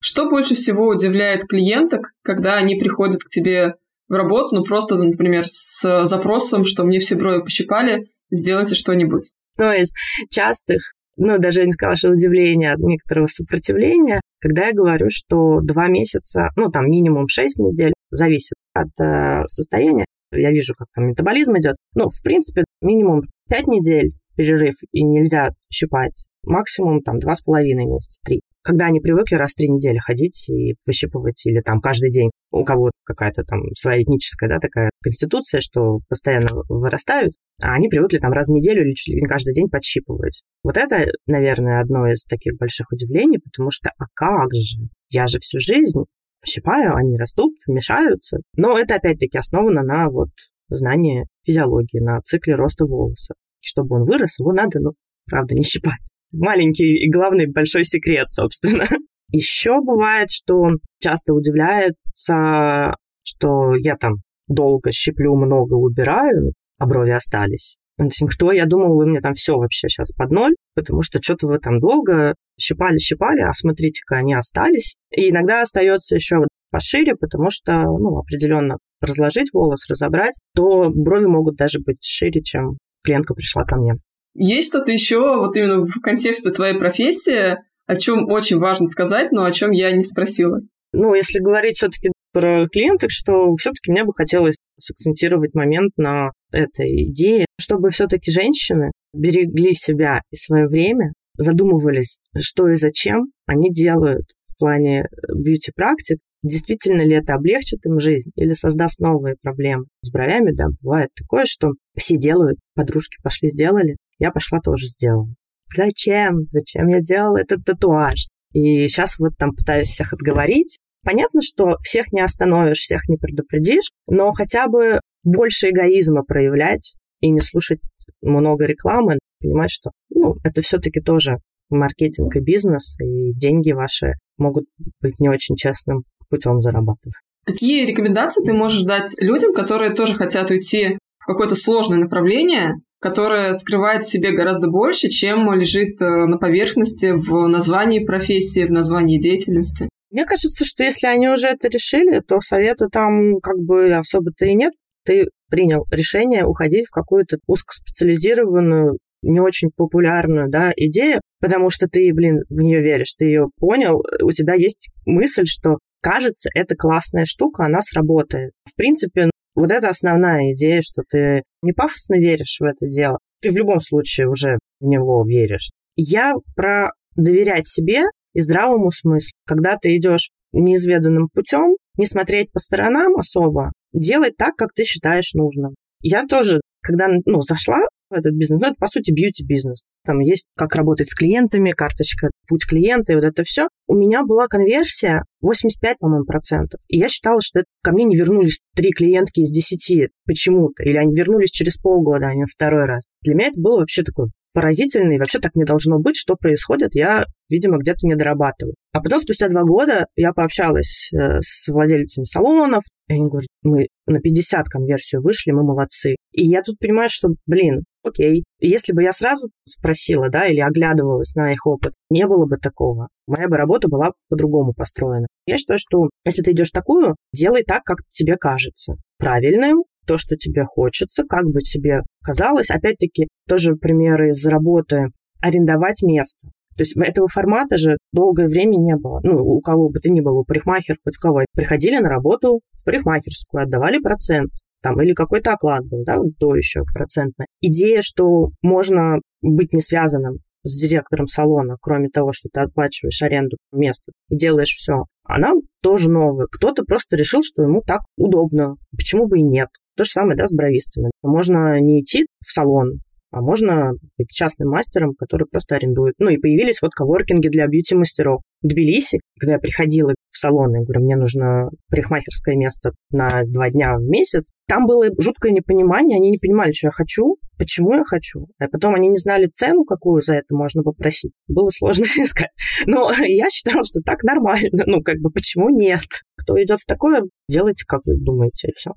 Что 0.00 0.28
больше 0.28 0.54
всего 0.54 0.88
удивляет 0.88 1.44
клиенток, 1.44 2.12
когда 2.22 2.54
они 2.56 2.76
приходят 2.76 3.22
к 3.22 3.28
тебе 3.28 3.74
в 4.08 4.14
работу, 4.14 4.56
ну 4.56 4.64
просто, 4.64 4.96
например, 4.96 5.44
с 5.46 6.06
запросом, 6.06 6.64
что 6.64 6.84
мне 6.84 6.98
все 6.98 7.14
брови 7.14 7.42
пощипали, 7.42 8.08
сделайте 8.30 8.74
что-нибудь? 8.74 9.34
Ну, 9.58 9.72
из 9.72 9.92
частых, 10.30 10.94
ну, 11.16 11.38
даже 11.38 11.60
я 11.60 11.66
не 11.66 11.72
сказала, 11.72 11.96
что 11.96 12.10
удивление 12.10 12.72
от 12.72 12.78
некоторого 12.78 13.26
сопротивления, 13.26 14.20
когда 14.40 14.68
я 14.68 14.72
говорю, 14.72 15.08
что 15.10 15.60
два 15.60 15.88
месяца, 15.88 16.48
ну, 16.56 16.70
там 16.70 16.86
минимум 16.86 17.26
шесть 17.28 17.58
недель, 17.58 17.92
зависит 18.10 18.54
от 18.72 18.88
э, 19.00 19.46
состояния, 19.46 20.06
я 20.30 20.50
вижу, 20.50 20.74
как 20.76 20.88
там 20.94 21.08
метаболизм 21.08 21.58
идет. 21.58 21.76
Ну, 21.94 22.06
в 22.08 22.22
принципе, 22.22 22.64
минимум 22.80 23.22
5 23.48 23.66
недель 23.66 24.12
перерыв, 24.38 24.76
и 24.92 25.02
нельзя 25.02 25.50
щипать. 25.70 26.26
Максимум 26.44 27.02
там 27.02 27.18
2,5 27.18 27.62
месяца, 27.74 28.20
3. 28.24 28.40
Когда 28.62 28.86
они 28.86 29.00
привыкли 29.00 29.34
раз 29.34 29.52
в 29.52 29.56
3 29.56 29.68
недели 29.68 29.98
ходить 29.98 30.48
и 30.48 30.74
выщипывать, 30.86 31.44
или 31.46 31.60
там 31.60 31.80
каждый 31.80 32.10
день 32.10 32.30
у 32.50 32.64
кого-то 32.64 32.92
какая-то 33.04 33.42
там 33.42 33.60
своя 33.74 34.02
этническая, 34.02 34.48
да, 34.48 34.58
такая 34.58 34.90
конституция, 35.02 35.60
что 35.60 35.98
постоянно 36.08 36.48
вырастают, 36.68 37.32
а 37.62 37.74
они 37.74 37.88
привыкли 37.88 38.18
там 38.18 38.32
раз 38.32 38.48
в 38.48 38.52
неделю 38.52 38.82
или 38.82 38.94
чуть 38.94 39.14
ли 39.14 39.20
не 39.20 39.26
каждый 39.26 39.54
день 39.54 39.68
подщипывать. 39.68 40.42
Вот 40.62 40.76
это, 40.76 41.06
наверное, 41.26 41.80
одно 41.80 42.10
из 42.10 42.22
таких 42.24 42.56
больших 42.56 42.86
удивлений, 42.92 43.38
потому 43.38 43.70
что, 43.70 43.90
а 43.98 44.04
как 44.14 44.52
же? 44.52 44.88
Я 45.10 45.26
же 45.26 45.38
всю 45.40 45.58
жизнь 45.58 46.04
щипаю, 46.46 46.94
они 46.94 47.18
растут, 47.18 47.54
мешаются. 47.66 48.38
Но 48.56 48.78
это 48.78 48.96
опять-таки 48.96 49.38
основано 49.38 49.82
на 49.82 50.08
вот 50.08 50.28
знании 50.68 51.26
физиологии, 51.44 52.00
на 52.00 52.20
цикле 52.20 52.54
роста 52.54 52.86
волоса. 52.86 53.34
Чтобы 53.60 53.96
он 53.96 54.04
вырос, 54.04 54.38
его 54.38 54.52
надо, 54.52 54.80
ну, 54.80 54.92
правда, 55.28 55.54
не 55.54 55.62
щипать. 55.62 56.10
Маленький 56.32 56.96
и 56.96 57.10
главный 57.10 57.46
большой 57.46 57.84
секрет, 57.84 58.30
собственно. 58.30 58.84
Еще 59.30 59.80
бывает, 59.82 60.30
что 60.30 60.70
часто 61.00 61.34
удивляется, 61.34 62.94
что 63.22 63.74
я 63.76 63.96
там 63.96 64.16
долго 64.46 64.90
щиплю, 64.92 65.36
много 65.36 65.74
убираю. 65.74 66.52
а 66.78 66.86
брови 66.86 67.10
остались. 67.10 67.76
Он 67.98 68.06
говорит, 68.06 68.36
кто? 68.36 68.52
Я 68.52 68.66
думал, 68.66 68.94
вы 68.94 69.06
мне 69.06 69.20
там 69.20 69.34
все 69.34 69.56
вообще 69.56 69.88
сейчас 69.88 70.12
под 70.12 70.30
ноль, 70.30 70.54
потому 70.74 71.02
что 71.02 71.20
что-то 71.20 71.48
вы 71.48 71.58
там 71.58 71.80
долго 71.80 72.34
щипали-щипали, 72.58 73.40
а 73.40 73.52
смотрите-ка, 73.52 74.18
они 74.18 74.34
остались. 74.34 74.96
И 75.10 75.30
иногда 75.30 75.62
остается 75.62 76.14
еще 76.14 76.36
пошире, 76.70 77.16
потому 77.16 77.50
что, 77.50 77.82
ну, 77.82 78.18
определенно 78.18 78.78
разложить 79.00 79.52
волос, 79.52 79.88
разобрать, 79.88 80.34
то 80.54 80.90
брови 80.90 81.26
могут 81.26 81.56
даже 81.56 81.80
быть 81.80 82.04
шире, 82.04 82.42
чем 82.42 82.78
клиентка 83.08 83.34
пришла 83.34 83.64
ко 83.64 83.76
мне. 83.76 83.94
Есть 84.34 84.68
что-то 84.68 84.92
еще 84.92 85.18
вот 85.18 85.56
именно 85.56 85.84
в 85.84 86.00
контексте 86.00 86.50
твоей 86.50 86.78
профессии, 86.78 87.56
о 87.86 87.96
чем 87.96 88.30
очень 88.30 88.58
важно 88.58 88.86
сказать, 88.86 89.32
но 89.32 89.44
о 89.44 89.50
чем 89.50 89.70
я 89.70 89.90
не 89.92 90.02
спросила? 90.02 90.60
Ну, 90.92 91.14
если 91.14 91.40
говорить 91.40 91.76
все-таки 91.76 92.10
про 92.32 92.68
клиенток, 92.68 93.10
что 93.10 93.54
все-таки 93.56 93.90
мне 93.90 94.04
бы 94.04 94.12
хотелось 94.14 94.56
сакцентировать 94.78 95.54
момент 95.54 95.92
на 95.96 96.30
этой 96.52 97.10
идее, 97.10 97.46
чтобы 97.58 97.90
все-таки 97.90 98.30
женщины 98.30 98.92
берегли 99.14 99.74
себя 99.74 100.20
и 100.30 100.36
свое 100.36 100.66
время, 100.66 101.12
задумывались, 101.36 102.18
что 102.38 102.68
и 102.68 102.76
зачем 102.76 103.32
они 103.46 103.72
делают 103.72 104.26
в 104.48 104.58
плане 104.58 105.08
бьюти-практик, 105.34 106.18
действительно 106.42 107.02
ли 107.02 107.14
это 107.14 107.34
облегчит 107.34 107.84
им 107.86 108.00
жизнь 108.00 108.30
или 108.36 108.52
создаст 108.52 109.00
новые 109.00 109.36
проблемы. 109.40 109.86
С 110.02 110.10
бровями, 110.10 110.52
да, 110.52 110.66
бывает 110.82 111.10
такое, 111.14 111.44
что 111.44 111.72
все 111.96 112.16
делают, 112.16 112.58
подружки 112.74 113.16
пошли 113.22 113.48
сделали, 113.48 113.96
я 114.18 114.30
пошла 114.30 114.60
тоже 114.60 114.86
сделала. 114.86 115.28
Зачем? 115.74 116.46
Зачем 116.48 116.86
я 116.88 117.00
делала 117.00 117.38
этот 117.38 117.64
татуаж? 117.64 118.28
И 118.52 118.88
сейчас 118.88 119.18
вот 119.18 119.32
там 119.36 119.54
пытаюсь 119.54 119.88
всех 119.88 120.12
отговорить. 120.12 120.78
Понятно, 121.04 121.42
что 121.42 121.76
всех 121.82 122.12
не 122.12 122.20
остановишь, 122.20 122.78
всех 122.78 123.08
не 123.08 123.16
предупредишь, 123.16 123.90
но 124.10 124.32
хотя 124.32 124.68
бы 124.68 125.00
больше 125.22 125.70
эгоизма 125.70 126.22
проявлять 126.24 126.94
и 127.20 127.30
не 127.30 127.40
слушать 127.40 127.80
много 128.22 128.64
рекламы, 128.64 129.18
понимать, 129.40 129.70
что 129.70 129.90
ну, 130.10 130.36
это 130.44 130.62
все-таки 130.62 131.00
тоже 131.00 131.38
маркетинг 131.68 132.34
и 132.36 132.40
бизнес, 132.40 132.96
и 133.00 133.32
деньги 133.34 133.72
ваши 133.72 134.14
могут 134.38 134.64
быть 135.00 135.18
не 135.18 135.28
очень 135.28 135.56
честным 135.56 136.04
путем 136.28 136.60
зарабатывать. 136.62 137.14
Какие 137.44 137.86
рекомендации 137.86 138.44
ты 138.44 138.52
можешь 138.52 138.82
дать 138.82 139.14
людям, 139.20 139.54
которые 139.54 139.94
тоже 139.94 140.14
хотят 140.14 140.50
уйти 140.50 140.98
в 141.18 141.26
какое-то 141.26 141.54
сложное 141.54 141.98
направление, 141.98 142.74
которое 143.00 143.54
скрывает 143.54 144.04
в 144.04 144.10
себе 144.10 144.32
гораздо 144.32 144.68
больше, 144.68 145.08
чем 145.08 145.52
лежит 145.54 146.00
э, 146.02 146.26
на 146.26 146.36
поверхности 146.36 147.12
в 147.12 147.48
названии 147.48 148.04
профессии, 148.04 148.64
в 148.64 148.70
названии 148.70 149.18
деятельности? 149.18 149.88
Мне 150.10 150.24
кажется, 150.24 150.64
что 150.64 150.84
если 150.84 151.06
они 151.06 151.28
уже 151.28 151.48
это 151.48 151.68
решили, 151.68 152.20
то 152.20 152.40
совета 152.40 152.88
там 152.90 153.40
как 153.40 153.58
бы 153.58 153.92
особо-то 153.92 154.46
и 154.46 154.54
нет. 154.54 154.72
Ты 155.04 155.28
принял 155.50 155.84
решение 155.90 156.44
уходить 156.44 156.86
в 156.86 156.92
какую-то 156.92 157.38
узкоспециализированную, 157.46 158.98
не 159.22 159.40
очень 159.40 159.70
популярную 159.74 160.48
да, 160.48 160.72
идею, 160.76 161.20
потому 161.40 161.70
что 161.70 161.86
ты, 161.88 162.10
блин, 162.14 162.42
в 162.48 162.60
нее 162.60 162.80
веришь, 162.80 163.14
ты 163.16 163.26
ее 163.26 163.46
понял, 163.58 164.02
у 164.22 164.30
тебя 164.32 164.54
есть 164.54 164.90
мысль, 165.06 165.44
что 165.44 165.78
кажется, 166.00 166.50
это 166.54 166.76
классная 166.76 167.24
штука, 167.24 167.64
она 167.64 167.80
сработает. 167.80 168.52
В 168.64 168.74
принципе, 168.76 169.30
вот 169.54 169.70
это 169.70 169.88
основная 169.88 170.52
идея, 170.52 170.80
что 170.82 171.02
ты 171.08 171.42
не 171.62 171.72
пафосно 171.72 172.14
веришь 172.14 172.58
в 172.60 172.64
это 172.64 172.88
дело, 172.88 173.18
ты 173.40 173.50
в 173.50 173.56
любом 173.56 173.80
случае 173.80 174.28
уже 174.28 174.58
в 174.80 174.86
него 174.86 175.24
веришь. 175.26 175.70
Я 175.96 176.34
про 176.54 176.92
доверять 177.16 177.66
себе 177.66 178.02
и 178.34 178.40
здравому 178.40 178.90
смыслу. 178.90 179.32
Когда 179.46 179.76
ты 179.76 179.96
идешь 179.96 180.30
неизведанным 180.52 181.28
путем, 181.32 181.76
не 181.96 182.06
смотреть 182.06 182.52
по 182.52 182.60
сторонам 182.60 183.16
особо, 183.16 183.72
делать 183.92 184.36
так, 184.36 184.54
как 184.56 184.72
ты 184.72 184.84
считаешь 184.84 185.34
нужным. 185.34 185.74
Я 186.00 186.26
тоже, 186.26 186.60
когда 186.80 187.08
ну, 187.26 187.40
зашла 187.40 187.78
в 188.10 188.14
этот 188.14 188.34
бизнес, 188.34 188.60
ну, 188.60 188.68
это, 188.68 188.76
по 188.78 188.86
сути, 188.86 189.12
бьюти-бизнес. 189.12 189.82
Там 190.04 190.20
есть 190.20 190.44
как 190.56 190.74
работать 190.74 191.08
с 191.08 191.14
клиентами, 191.14 191.72
карточка, 191.72 192.30
путь 192.46 192.66
клиента 192.66 193.12
и 193.12 193.16
вот 193.16 193.24
это 193.24 193.42
все. 193.42 193.68
У 193.90 193.94
меня 193.94 194.22
была 194.22 194.48
конверсия 194.48 195.24
85, 195.40 195.98
по-моему, 195.98 196.26
процентов. 196.26 196.78
И 196.88 196.98
я 196.98 197.08
считала, 197.08 197.40
что 197.40 197.60
это 197.60 197.68
ко 197.82 197.90
мне 197.90 198.04
не 198.04 198.16
вернулись 198.16 198.60
три 198.76 198.92
клиентки 198.92 199.40
из 199.40 199.50
десяти 199.50 200.08
почему-то. 200.26 200.82
Или 200.82 200.98
они 200.98 201.14
вернулись 201.14 201.50
через 201.50 201.78
полгода, 201.78 202.26
а 202.26 202.34
не 202.34 202.44
второй 202.44 202.84
раз. 202.84 203.02
Для 203.22 203.34
меня 203.34 203.48
это 203.48 203.58
было 203.58 203.78
вообще 203.78 204.02
такое 204.02 204.28
поразительно, 204.52 205.12
и 205.12 205.18
вообще 205.18 205.38
так 205.38 205.54
не 205.54 205.64
должно 205.64 206.00
быть, 206.00 206.16
что 206.16 206.34
происходит, 206.34 206.94
я, 206.94 207.24
видимо, 207.48 207.78
где-то 207.78 208.06
не 208.06 208.16
дорабатываю. 208.16 208.74
А 208.92 209.00
потом, 209.00 209.20
спустя 209.20 209.48
два 209.48 209.62
года, 209.62 210.06
я 210.16 210.32
пообщалась 210.32 211.10
э, 211.12 211.40
с 211.40 211.68
владельцами 211.68 212.24
салонов, 212.24 212.82
и 213.08 213.14
они 213.14 213.28
говорят, 213.28 213.48
мы 213.62 213.88
на 214.06 214.20
50 214.20 214.66
конверсию 214.68 215.22
вышли, 215.22 215.52
мы 215.52 215.62
молодцы. 215.62 216.16
И 216.32 216.46
я 216.46 216.62
тут 216.62 216.78
понимаю, 216.78 217.08
что, 217.08 217.28
блин, 217.46 217.84
окей. 218.08 218.44
Если 218.60 218.92
бы 218.92 219.02
я 219.02 219.12
сразу 219.12 219.50
спросила, 219.66 220.28
да, 220.30 220.46
или 220.46 220.60
оглядывалась 220.60 221.34
на 221.34 221.52
их 221.52 221.66
опыт, 221.66 221.94
не 222.10 222.26
было 222.26 222.46
бы 222.46 222.56
такого. 222.56 223.08
Моя 223.26 223.48
бы 223.48 223.56
работа 223.56 223.88
была 223.88 224.12
по-другому 224.28 224.72
построена. 224.74 225.26
Я 225.46 225.56
считаю, 225.56 225.78
что 225.78 226.10
если 226.24 226.42
ты 226.42 226.52
идешь 226.52 226.70
такую, 226.70 227.16
делай 227.32 227.62
так, 227.62 227.84
как 227.84 227.98
тебе 228.10 228.36
кажется. 228.36 228.96
Правильным, 229.18 229.84
то, 230.06 230.16
что 230.16 230.36
тебе 230.36 230.64
хочется, 230.64 231.24
как 231.28 231.44
бы 231.44 231.60
тебе 231.60 232.00
казалось. 232.24 232.70
Опять-таки, 232.70 233.28
тоже 233.46 233.76
примеры 233.76 234.30
из 234.30 234.44
работы. 234.46 235.08
Арендовать 235.40 236.02
место. 236.02 236.48
То 236.78 236.82
есть 236.82 236.96
этого 236.96 237.26
формата 237.26 237.76
же 237.76 237.98
долгое 238.12 238.46
время 238.46 238.76
не 238.76 238.96
было. 238.96 239.20
Ну, 239.24 239.42
у 239.44 239.60
кого 239.60 239.90
бы 239.90 239.98
то 239.98 240.08
ни 240.10 240.20
было, 240.20 240.40
у 240.40 240.44
парикмахер, 240.44 240.96
хоть 241.04 241.16
у 241.18 241.20
кого. 241.20 241.40
Приходили 241.52 241.98
на 241.98 242.08
работу 242.08 242.60
в 242.72 242.84
парикмахерскую, 242.84 243.64
отдавали 243.64 243.98
процент. 243.98 244.52
Там, 244.82 245.00
или 245.02 245.12
какой-то 245.12 245.52
оклад 245.52 245.84
был, 245.86 246.04
да, 246.04 246.18
вот 246.18 246.36
то 246.38 246.54
еще 246.54 246.82
процентное. 246.92 247.46
Идея, 247.60 248.00
что 248.02 248.50
можно 248.62 249.18
быть 249.42 249.72
не 249.72 249.80
связанным 249.80 250.38
с 250.62 250.80
директором 250.80 251.26
салона, 251.26 251.76
кроме 251.80 252.08
того, 252.08 252.32
что 252.32 252.48
ты 252.52 252.60
оплачиваешь 252.60 253.22
аренду 253.22 253.56
места 253.72 254.12
и 254.28 254.36
делаешь 254.36 254.74
все, 254.76 255.04
она 255.24 255.52
тоже 255.82 256.10
новая. 256.10 256.46
Кто-то 256.50 256.84
просто 256.84 257.16
решил, 257.16 257.42
что 257.42 257.62
ему 257.62 257.82
так 257.86 258.00
удобно. 258.16 258.76
Почему 258.96 259.26
бы 259.26 259.38
и 259.38 259.42
нет? 259.42 259.68
То 259.96 260.04
же 260.04 260.10
самое, 260.10 260.36
да, 260.36 260.46
с 260.46 260.52
бровистами. 260.52 261.10
Можно 261.22 261.80
не 261.80 262.00
идти 262.02 262.26
в 262.40 262.44
салон, 262.44 263.00
а 263.30 263.40
можно 263.40 263.92
быть 264.16 264.30
частным 264.30 264.70
мастером, 264.70 265.14
который 265.18 265.46
просто 265.50 265.76
арендует. 265.76 266.14
Ну 266.18 266.28
и 266.30 266.38
появились 266.38 266.80
вот 266.80 266.92
коворкинги 266.92 267.48
для 267.48 267.66
бьюти-мастеров. 267.66 268.40
В 268.62 268.68
Тбилиси, 268.68 269.20
когда 269.38 269.54
я 269.54 269.58
приходила 269.58 270.14
салон, 270.38 270.74
я 270.74 270.82
говорю, 270.82 271.04
мне 271.04 271.16
нужно 271.16 271.70
парикмахерское 271.90 272.56
место 272.56 272.92
на 273.10 273.44
два 273.44 273.70
дня 273.70 273.96
в 273.96 274.02
месяц, 274.02 274.50
там 274.66 274.86
было 274.86 275.06
жуткое 275.18 275.52
непонимание, 275.52 276.16
они 276.16 276.30
не 276.30 276.38
понимали, 276.38 276.72
что 276.72 276.88
я 276.88 276.90
хочу, 276.90 277.36
почему 277.56 277.94
я 277.94 278.04
хочу. 278.04 278.46
А 278.58 278.68
потом 278.68 278.94
они 278.94 279.08
не 279.08 279.16
знали 279.16 279.46
цену, 279.46 279.84
какую 279.84 280.22
за 280.22 280.34
это 280.34 280.54
можно 280.54 280.82
попросить. 280.82 281.32
Было 281.48 281.70
сложно 281.70 282.04
искать. 282.22 282.50
Но 282.86 283.10
я 283.18 283.48
считала, 283.50 283.82
что 283.84 284.00
так 284.04 284.22
нормально. 284.22 284.84
Ну, 284.86 285.02
как 285.02 285.18
бы, 285.18 285.30
почему 285.30 285.70
нет? 285.70 286.02
Кто 286.36 286.62
идет 286.62 286.80
в 286.80 286.86
такое, 286.86 287.22
делайте, 287.48 287.84
как 287.86 288.00
вы 288.06 288.16
думаете, 288.16 288.68
и 288.68 288.72
все. 288.74 288.92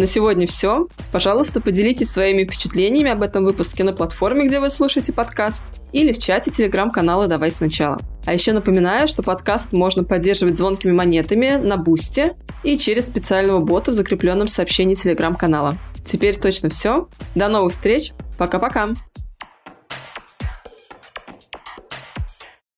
На 0.00 0.06
сегодня 0.06 0.46
все. 0.46 0.88
Пожалуйста, 1.12 1.60
поделитесь 1.60 2.10
своими 2.10 2.44
впечатлениями 2.44 3.10
об 3.10 3.20
этом 3.20 3.44
выпуске 3.44 3.84
на 3.84 3.92
платформе, 3.92 4.46
где 4.46 4.58
вы 4.58 4.70
слушаете 4.70 5.12
подкаст, 5.12 5.62
или 5.92 6.14
в 6.14 6.18
чате 6.18 6.50
телеграм-канала 6.50 7.26
«Давай 7.26 7.50
сначала». 7.50 8.00
А 8.24 8.32
еще 8.32 8.54
напоминаю, 8.54 9.08
что 9.08 9.22
подкаст 9.22 9.74
можно 9.74 10.02
поддерживать 10.02 10.56
звонкими 10.56 10.92
монетами 10.92 11.60
на 11.62 11.76
Бусте 11.76 12.34
и 12.64 12.78
через 12.78 13.08
специального 13.08 13.58
бота 13.58 13.90
в 13.90 13.94
закрепленном 13.94 14.48
сообщении 14.48 14.94
телеграм-канала. 14.94 15.76
Теперь 16.02 16.38
точно 16.38 16.70
все. 16.70 17.06
До 17.34 17.48
новых 17.48 17.72
встреч. 17.72 18.14
Пока-пока. 18.38 18.94